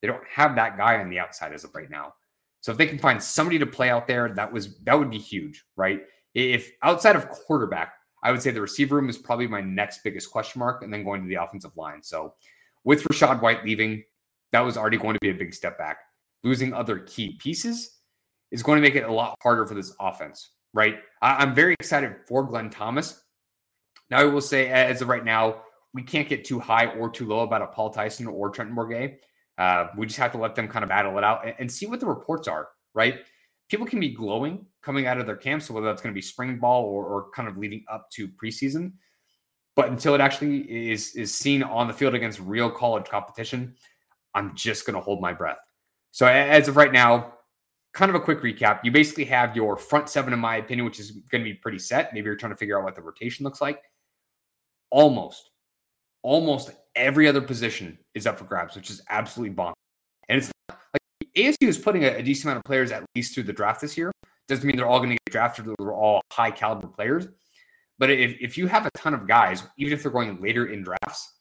they 0.00 0.08
don't 0.08 0.22
have 0.30 0.54
that 0.56 0.76
guy 0.76 1.00
on 1.00 1.10
the 1.10 1.18
outside 1.18 1.52
as 1.52 1.64
of 1.64 1.74
right 1.74 1.90
now. 1.90 2.14
So 2.60 2.72
if 2.72 2.78
they 2.78 2.86
can 2.86 2.98
find 2.98 3.22
somebody 3.22 3.58
to 3.58 3.66
play 3.66 3.90
out 3.90 4.06
there, 4.06 4.28
that 4.34 4.52
was 4.52 4.78
that 4.80 4.98
would 4.98 5.10
be 5.10 5.18
huge, 5.18 5.64
right? 5.76 6.02
If 6.34 6.70
outside 6.82 7.16
of 7.16 7.28
quarterback, 7.28 7.94
I 8.22 8.30
would 8.32 8.42
say 8.42 8.50
the 8.50 8.60
receiver 8.60 8.96
room 8.96 9.08
is 9.08 9.16
probably 9.16 9.46
my 9.46 9.60
next 9.60 10.02
biggest 10.04 10.30
question 10.30 10.58
mark, 10.58 10.82
and 10.82 10.92
then 10.92 11.04
going 11.04 11.22
to 11.22 11.28
the 11.28 11.42
offensive 11.42 11.76
line. 11.76 12.02
So 12.02 12.34
with 12.84 13.04
Rachaad 13.04 13.42
White 13.42 13.64
leaving, 13.64 14.04
that 14.52 14.60
was 14.60 14.76
already 14.76 14.98
going 14.98 15.14
to 15.14 15.20
be 15.20 15.30
a 15.30 15.34
big 15.34 15.54
step 15.54 15.78
back. 15.78 15.98
Losing 16.42 16.72
other 16.72 17.00
key 17.00 17.36
pieces 17.38 17.98
is 18.50 18.62
going 18.62 18.76
to 18.76 18.82
make 18.82 18.96
it 18.96 19.04
a 19.04 19.12
lot 19.12 19.36
harder 19.42 19.66
for 19.66 19.74
this 19.74 19.94
offense, 20.00 20.52
right? 20.72 20.96
I, 21.20 21.42
am 21.42 21.54
very 21.54 21.74
excited 21.74 22.14
for 22.26 22.44
Glenn 22.44 22.70
Thomas. 22.70 23.22
Now, 24.10 24.20
I 24.20 24.24
will 24.24 24.40
say, 24.40 24.68
as 24.68 25.02
of 25.02 25.08
right 25.08 25.24
now, 25.24 25.62
we 25.94 26.02
can't 26.02 26.28
get 26.28 26.44
too 26.44 26.58
high 26.58 26.86
or 26.86 27.10
too 27.10 27.26
low 27.26 27.40
about 27.40 27.62
a 27.62 27.66
Paul 27.66 27.90
Tyson 27.90 28.26
or 28.26 28.50
Trenton 28.50 28.76
Bourguet. 28.76 29.18
Uh, 29.56 29.88
we 29.96 30.06
just 30.06 30.18
have 30.18 30.32
to 30.32 30.38
let 30.38 30.54
them 30.54 30.68
kind 30.68 30.82
of 30.82 30.88
battle 30.88 31.16
it 31.18 31.24
out 31.24 31.44
and, 31.44 31.54
and 31.58 31.72
see 31.72 31.86
what 31.86 32.00
the 32.00 32.06
reports 32.06 32.46
are, 32.46 32.68
right? 32.94 33.20
People 33.68 33.86
can 33.86 34.00
be 34.00 34.10
glowing 34.10 34.66
coming 34.82 35.06
out 35.06 35.18
of 35.18 35.26
their 35.26 35.36
camps, 35.36 35.66
so 35.66 35.74
whether 35.74 35.86
that's 35.86 36.00
going 36.00 36.12
to 36.12 36.16
be 36.16 36.22
spring 36.22 36.58
ball 36.58 36.84
or, 36.84 37.04
or 37.04 37.30
kind 37.30 37.48
of 37.48 37.58
leading 37.58 37.84
up 37.90 38.08
to 38.12 38.28
preseason. 38.28 38.92
But 39.76 39.90
until 39.90 40.14
it 40.14 40.20
actually 40.20 40.90
is 40.90 41.14
is 41.14 41.34
seen 41.34 41.62
on 41.62 41.86
the 41.86 41.92
field 41.92 42.14
against 42.14 42.40
real 42.40 42.70
college 42.70 43.06
competition, 43.06 43.74
I'm 44.34 44.54
just 44.54 44.86
going 44.86 44.94
to 44.94 45.00
hold 45.00 45.20
my 45.20 45.32
breath. 45.32 45.60
So 46.10 46.26
as 46.26 46.68
of 46.68 46.76
right 46.76 46.92
now, 46.92 47.34
kind 47.92 48.08
of 48.08 48.14
a 48.14 48.20
quick 48.20 48.42
recap. 48.42 48.80
You 48.84 48.90
basically 48.90 49.24
have 49.26 49.56
your 49.56 49.76
front 49.76 50.08
seven, 50.08 50.32
in 50.32 50.38
my 50.38 50.56
opinion, 50.56 50.84
which 50.84 51.00
is 51.00 51.10
going 51.30 51.42
to 51.42 51.50
be 51.50 51.54
pretty 51.54 51.78
set. 51.78 52.12
Maybe 52.14 52.26
you're 52.26 52.36
trying 52.36 52.52
to 52.52 52.56
figure 52.56 52.78
out 52.78 52.84
what 52.84 52.94
the 52.94 53.02
rotation 53.02 53.44
looks 53.44 53.60
like. 53.60 53.82
Almost, 54.90 55.50
almost 56.22 56.70
every 56.96 57.28
other 57.28 57.40
position 57.40 57.98
is 58.14 58.26
up 58.26 58.38
for 58.38 58.44
grabs, 58.44 58.74
which 58.74 58.90
is 58.90 59.02
absolutely 59.08 59.54
bonkers. 59.54 59.74
And 60.28 60.38
it's 60.38 60.50
not, 60.68 60.78
like 60.92 61.28
ASU 61.36 61.68
is 61.68 61.78
putting 61.78 62.04
a, 62.04 62.08
a, 62.08 62.22
decent 62.22 62.46
amount 62.46 62.58
of 62.58 62.64
players 62.64 62.90
at 62.90 63.04
least 63.14 63.34
through 63.34 63.44
the 63.44 63.52
draft 63.52 63.80
this 63.80 63.96
year. 63.96 64.12
Doesn't 64.48 64.66
mean 64.66 64.76
they're 64.76 64.88
all 64.88 64.98
going 64.98 65.10
to 65.10 65.18
get 65.26 65.32
drafted. 65.32 65.66
They're 65.66 65.92
all 65.92 66.22
high 66.32 66.50
caliber 66.50 66.86
players. 66.86 67.28
But 67.98 68.10
if, 68.10 68.36
if 68.40 68.56
you 68.56 68.66
have 68.66 68.86
a 68.86 68.90
ton 68.96 69.14
of 69.14 69.26
guys, 69.26 69.62
even 69.76 69.92
if 69.92 70.02
they're 70.02 70.12
going 70.12 70.40
later 70.40 70.66
in 70.66 70.82
drafts, 70.82 71.34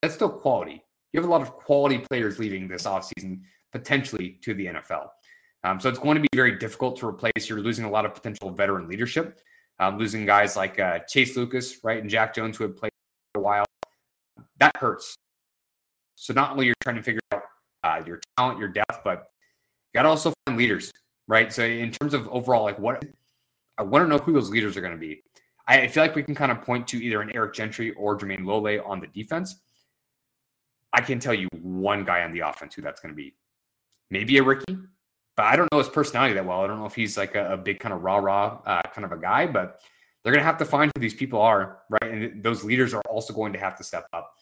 that's 0.00 0.14
still 0.14 0.30
quality. 0.30 0.82
You 1.12 1.20
have 1.20 1.28
a 1.28 1.32
lot 1.32 1.42
of 1.42 1.52
quality 1.52 1.98
players 1.98 2.38
leaving 2.38 2.66
this 2.66 2.84
offseason 2.84 3.42
potentially 3.72 4.38
to 4.42 4.54
the 4.54 4.66
NFL. 4.66 5.08
Um, 5.64 5.78
so 5.78 5.88
it's 5.88 5.98
going 5.98 6.16
to 6.16 6.20
be 6.20 6.28
very 6.34 6.58
difficult 6.58 6.98
to 6.98 7.06
replace. 7.06 7.48
You're 7.48 7.60
losing 7.60 7.84
a 7.84 7.90
lot 7.90 8.04
of 8.04 8.14
potential 8.14 8.50
veteran 8.50 8.88
leadership, 8.88 9.38
um, 9.82 9.98
losing 9.98 10.24
guys 10.24 10.56
like 10.56 10.78
uh, 10.78 11.00
Chase 11.00 11.36
Lucas, 11.36 11.82
right, 11.82 12.00
and 12.00 12.08
Jack 12.08 12.34
Jones 12.34 12.56
who 12.56 12.64
have 12.64 12.76
played 12.76 12.92
for 13.34 13.40
a 13.40 13.42
while. 13.42 13.64
That 14.58 14.76
hurts. 14.76 15.16
So 16.14 16.32
not 16.32 16.52
only 16.52 16.66
you're 16.66 16.74
trying 16.82 16.96
to 16.96 17.02
figure 17.02 17.20
out 17.32 17.42
uh, 17.82 18.02
your 18.06 18.20
talent, 18.36 18.58
your 18.58 18.68
depth, 18.68 19.00
but 19.02 19.30
you 19.92 19.98
got 19.98 20.02
to 20.02 20.08
also 20.08 20.32
find 20.46 20.56
leaders, 20.56 20.92
right? 21.26 21.52
So 21.52 21.64
in 21.64 21.90
terms 21.90 22.14
of 22.14 22.28
overall, 22.28 22.62
like 22.62 22.78
what 22.78 23.04
I 23.76 23.82
want 23.82 24.04
to 24.04 24.08
know 24.08 24.18
who 24.18 24.32
those 24.32 24.50
leaders 24.50 24.76
are 24.76 24.80
going 24.80 24.92
to 24.92 24.98
be. 24.98 25.22
I 25.66 25.86
feel 25.86 26.02
like 26.02 26.14
we 26.14 26.22
can 26.22 26.34
kind 26.34 26.52
of 26.52 26.60
point 26.62 26.86
to 26.88 27.02
either 27.02 27.22
an 27.22 27.30
Eric 27.34 27.54
Gentry 27.54 27.92
or 27.92 28.18
Jermayne 28.18 28.44
Lole 28.44 28.80
on 28.84 29.00
the 29.00 29.06
defense. 29.08 29.56
I 30.92 31.00
can 31.00 31.18
tell 31.18 31.34
you 31.34 31.48
one 31.60 32.04
guy 32.04 32.22
on 32.22 32.32
the 32.32 32.40
offense 32.40 32.74
who 32.74 32.82
that's 32.82 33.00
going 33.00 33.14
to 33.14 33.16
be. 33.16 33.34
Maybe 34.10 34.36
a 34.38 34.42
Ricky, 34.42 34.76
but 35.36 35.46
I 35.46 35.56
don't 35.56 35.70
know 35.72 35.78
his 35.78 35.88
personality 35.88 36.34
that 36.34 36.44
well. 36.44 36.62
I 36.62 36.66
don't 36.66 36.78
know 36.78 36.86
if 36.86 36.94
he's 36.94 37.16
like 37.16 37.34
a, 37.34 37.54
a 37.54 37.56
big 37.56 37.80
kind 37.80 37.94
of 37.94 38.02
rah 38.02 38.16
rah 38.16 38.58
uh, 38.66 38.82
kind 38.94 39.04
of 39.04 39.12
a 39.12 39.16
guy, 39.16 39.46
but 39.46 39.80
they're 40.22 40.32
going 40.32 40.42
to 40.42 40.46
have 40.46 40.58
to 40.58 40.64
find 40.64 40.90
who 40.94 41.00
these 41.00 41.14
people 41.14 41.40
are, 41.40 41.80
right? 41.90 42.10
And 42.10 42.42
those 42.42 42.64
leaders 42.64 42.94
are 42.94 43.02
also 43.10 43.32
going 43.32 43.52
to 43.54 43.58
have 43.58 43.76
to 43.78 43.84
step 43.84 44.06
up. 44.12 44.34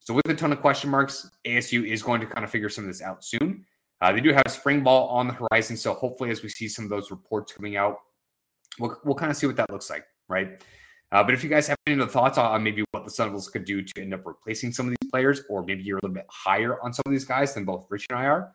So 0.00 0.14
with 0.14 0.28
a 0.28 0.34
ton 0.34 0.52
of 0.52 0.60
question 0.60 0.90
marks, 0.90 1.30
ASU 1.46 1.88
is 1.88 2.02
going 2.02 2.20
to 2.20 2.26
kind 2.26 2.44
of 2.44 2.50
figure 2.50 2.68
some 2.68 2.84
of 2.84 2.90
this 2.90 3.00
out 3.00 3.24
soon. 3.24 3.64
Uh, 4.00 4.12
they 4.12 4.20
do 4.20 4.32
have 4.32 4.42
spring 4.48 4.82
ball 4.82 5.08
on 5.08 5.28
the 5.28 5.34
horizon, 5.34 5.76
so 5.76 5.94
hopefully, 5.94 6.30
as 6.30 6.42
we 6.42 6.48
see 6.48 6.66
some 6.66 6.84
of 6.84 6.90
those 6.90 7.12
reports 7.12 7.52
coming 7.52 7.76
out, 7.76 7.98
we'll, 8.80 8.98
we'll 9.04 9.14
kind 9.14 9.30
of 9.30 9.36
see 9.36 9.46
what 9.46 9.54
that 9.54 9.70
looks 9.70 9.88
like, 9.90 10.04
right? 10.28 10.60
Uh, 11.12 11.22
but 11.22 11.34
if 11.34 11.44
you 11.44 11.50
guys 11.50 11.68
have 11.68 11.76
any 11.86 12.04
thoughts 12.06 12.36
on 12.36 12.62
maybe 12.64 12.82
what 12.90 13.04
the 13.04 13.10
Sun 13.10 13.28
Devils 13.28 13.48
could 13.48 13.64
do 13.64 13.80
to 13.80 14.02
end 14.02 14.12
up 14.12 14.26
replacing 14.26 14.72
some 14.72 14.86
of 14.86 14.94
these 15.00 15.10
players, 15.10 15.42
or 15.48 15.62
maybe 15.62 15.84
you're 15.84 15.98
a 15.98 16.00
little 16.02 16.14
bit 16.14 16.26
higher 16.30 16.82
on 16.82 16.92
some 16.92 17.02
of 17.06 17.12
these 17.12 17.24
guys 17.24 17.54
than 17.54 17.64
both 17.64 17.86
Rich 17.90 18.06
and 18.10 18.18
I 18.18 18.24
are, 18.24 18.52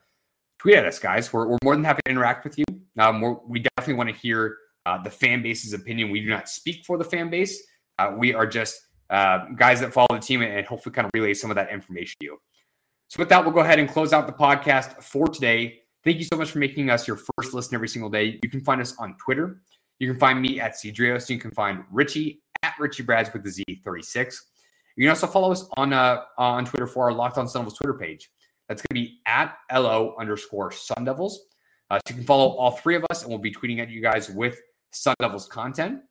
tweet 0.60 0.76
at 0.76 0.86
us, 0.86 1.00
guys. 1.00 1.32
We're, 1.32 1.48
we're 1.48 1.58
more 1.64 1.76
than 1.76 1.84
happy 1.84 2.02
to 2.06 2.12
interact 2.12 2.44
with 2.44 2.58
you. 2.58 2.66
Um, 2.98 3.40
we 3.48 3.60
definitely 3.60 3.94
want 3.96 4.10
to 4.10 4.16
hear 4.16 4.58
uh, 4.86 5.02
the 5.02 5.10
fan 5.10 5.42
base's 5.42 5.74
opinion. 5.74 6.10
We 6.10 6.22
do 6.22 6.30
not 6.30 6.50
speak 6.50 6.86
for 6.86 6.98
the 6.98 7.04
fan 7.04 7.30
base. 7.30 7.62
Uh, 8.00 8.14
we 8.18 8.34
are 8.34 8.48
just 8.48 8.80
uh, 9.10 9.46
guys 9.56 9.80
that 9.82 9.94
follow 9.94 10.08
the 10.12 10.20
team 10.20 10.42
and 10.42 10.66
hopefully 10.66 10.94
kind 10.94 11.06
of 11.06 11.12
relay 11.14 11.34
some 11.34 11.52
of 11.52 11.56
that 11.56 11.72
information 11.72 12.16
to 12.22 12.26
you. 12.26 12.38
So 13.10 13.20
with 13.20 13.30
that, 13.30 13.44
we'll 13.44 13.54
go 13.54 13.62
ahead 13.62 13.80
and 13.80 13.90
close 13.90 14.14
out 14.14 14.28
the 14.28 14.34
podcast 14.34 15.02
for 15.02 15.28
today. 15.28 15.80
Thank 16.04 16.18
you 16.18 16.26
so 16.26 16.38
much 16.38 16.52
for 16.52 16.60
making 16.60 16.90
us 16.90 17.08
your 17.08 17.18
first 17.18 17.54
listen 17.54 17.76
every 17.76 17.88
single 17.88 18.10
day. 18.10 18.40
You 18.44 18.50
can 18.50 18.62
find 18.62 18.82
us 18.82 18.96
on 18.98 19.16
Twitter. 19.18 19.62
You 20.00 20.10
can 20.10 20.20
find 20.20 20.42
me 20.42 20.60
at 20.60 20.74
Cedrios. 20.74 21.30
You 21.30 21.40
can 21.40 21.52
find 21.52 21.84
Richie 21.92 22.42
at 22.64 22.74
Richie 22.80 23.04
Brads 23.04 23.32
with 23.34 23.44
the 23.44 23.50
Z36. 23.50 24.36
You 24.96 25.04
can 25.04 25.10
also 25.10 25.28
follow 25.28 25.52
us 25.52 25.68
on 25.78 25.94
uh, 25.94 26.22
on 26.38 26.66
Twitter 26.66 26.88
for 26.88 27.06
our 27.06 27.14
Locked 27.14 27.38
On 27.38 27.48
Sun 27.48 27.62
Devils 27.62 27.78
Twitter 27.78 27.94
page. 27.94 28.30
That's 28.68 28.82
going 28.82 29.04
to 29.04 29.10
be 29.10 29.20
at 29.26 29.58
LO 29.72 30.16
underscore 30.20 30.72
Sun 30.72 31.06
Devils. 31.06 31.40
Uh, 31.90 32.00
so 32.06 32.12
you 32.12 32.16
can 32.18 32.26
follow 32.26 32.50
all 32.50 32.72
three 32.72 32.96
of 32.96 33.06
us, 33.10 33.24
and 33.24 33.30
we'll 33.30 33.40
be 33.40 33.54
tweeting 33.54 33.80
at 33.80 33.90
you 33.90 34.02
guys 34.02 34.30
with 34.30 34.60
Sun 34.92 35.16
Devils 35.20 35.48
content. 35.48 36.02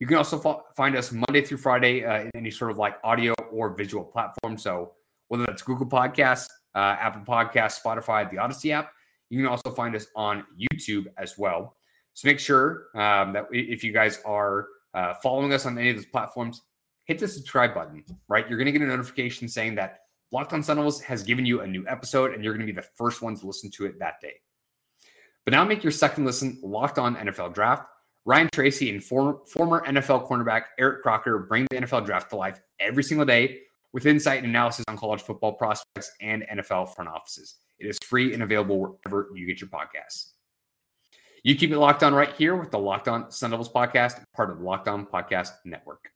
You 0.00 0.06
can 0.06 0.16
also 0.16 0.38
fo- 0.38 0.64
find 0.76 0.96
us 0.96 1.12
Monday 1.12 1.42
through 1.42 1.58
Friday 1.58 2.04
uh, 2.04 2.22
in 2.22 2.30
any 2.34 2.50
sort 2.50 2.72
of 2.72 2.78
like 2.78 2.96
audio 3.04 3.34
or 3.52 3.74
visual 3.76 4.04
platform. 4.04 4.58
So 4.58 4.92
whether 5.28 5.44
that's 5.46 5.62
Google 5.62 5.86
Podcasts, 5.86 6.48
uh, 6.74 6.96
Apple 6.98 7.22
Podcasts, 7.22 7.80
Spotify, 7.80 8.28
the 8.28 8.38
Odyssey 8.38 8.72
app, 8.72 8.92
you 9.30 9.38
can 9.38 9.46
also 9.46 9.70
find 9.70 9.94
us 9.94 10.08
on 10.16 10.44
YouTube 10.60 11.06
as 11.18 11.38
well. 11.38 11.76
So 12.14 12.28
make 12.28 12.38
sure 12.38 12.88
um, 12.94 13.32
that 13.32 13.46
if 13.52 13.84
you 13.84 13.92
guys 13.92 14.20
are 14.24 14.66
uh, 14.92 15.14
following 15.22 15.52
us 15.52 15.64
on 15.66 15.78
any 15.78 15.90
of 15.90 15.96
those 15.96 16.06
platforms, 16.06 16.62
hit 17.04 17.18
the 17.18 17.28
subscribe 17.28 17.72
button, 17.72 18.04
right? 18.28 18.48
You're 18.48 18.58
going 18.58 18.66
to 18.66 18.72
get 18.72 18.82
a 18.82 18.86
notification 18.86 19.48
saying 19.48 19.76
that 19.76 20.00
Locked 20.32 20.54
on 20.54 20.62
Devils 20.62 21.00
has 21.02 21.22
given 21.22 21.44
you 21.44 21.60
a 21.60 21.66
new 21.66 21.86
episode, 21.86 22.32
and 22.32 22.42
you're 22.42 22.54
going 22.54 22.66
to 22.66 22.72
be 22.72 22.76
the 22.76 22.88
first 22.96 23.20
ones 23.20 23.40
to 23.40 23.46
listen 23.46 23.70
to 23.72 23.84
it 23.84 23.98
that 23.98 24.20
day. 24.22 24.34
But 25.44 25.52
now 25.52 25.64
make 25.64 25.84
your 25.84 25.90
second 25.90 26.24
listen 26.24 26.58
Locked 26.62 26.98
On 26.98 27.16
NFL 27.16 27.54
Draft. 27.54 27.84
Ryan 28.24 28.48
Tracy 28.52 28.88
and 28.88 29.02
former 29.02 29.40
NFL 29.54 30.28
cornerback 30.28 30.62
Eric 30.78 31.02
Crocker 31.02 31.40
bring 31.40 31.66
the 31.70 31.78
NFL 31.78 32.06
Draft 32.06 32.30
to 32.30 32.36
life 32.36 32.60
every 32.80 33.02
single 33.02 33.26
day 33.26 33.60
with 33.92 34.06
insight 34.06 34.38
and 34.38 34.46
analysis 34.46 34.84
on 34.88 34.96
college 34.96 35.20
football 35.20 35.52
prospects 35.52 36.10
and 36.20 36.46
NFL 36.50 36.94
front 36.94 37.10
offices. 37.10 37.56
It 37.78 37.86
is 37.86 37.98
free 38.04 38.32
and 38.32 38.42
available 38.42 38.80
wherever 38.80 39.28
you 39.34 39.46
get 39.46 39.60
your 39.60 39.68
podcasts. 39.68 40.30
You 41.42 41.56
keep 41.56 41.72
it 41.72 41.78
locked 41.78 42.04
on 42.04 42.14
right 42.14 42.32
here 42.32 42.54
with 42.54 42.70
the 42.70 42.78
Locked 42.78 43.08
On 43.08 43.30
Sun 43.30 43.50
Devils 43.50 43.68
podcast, 43.68 44.22
part 44.34 44.50
of 44.50 44.58
the 44.58 44.64
Locked 44.64 44.86
On 44.86 45.04
Podcast 45.04 45.50
Network. 45.64 46.08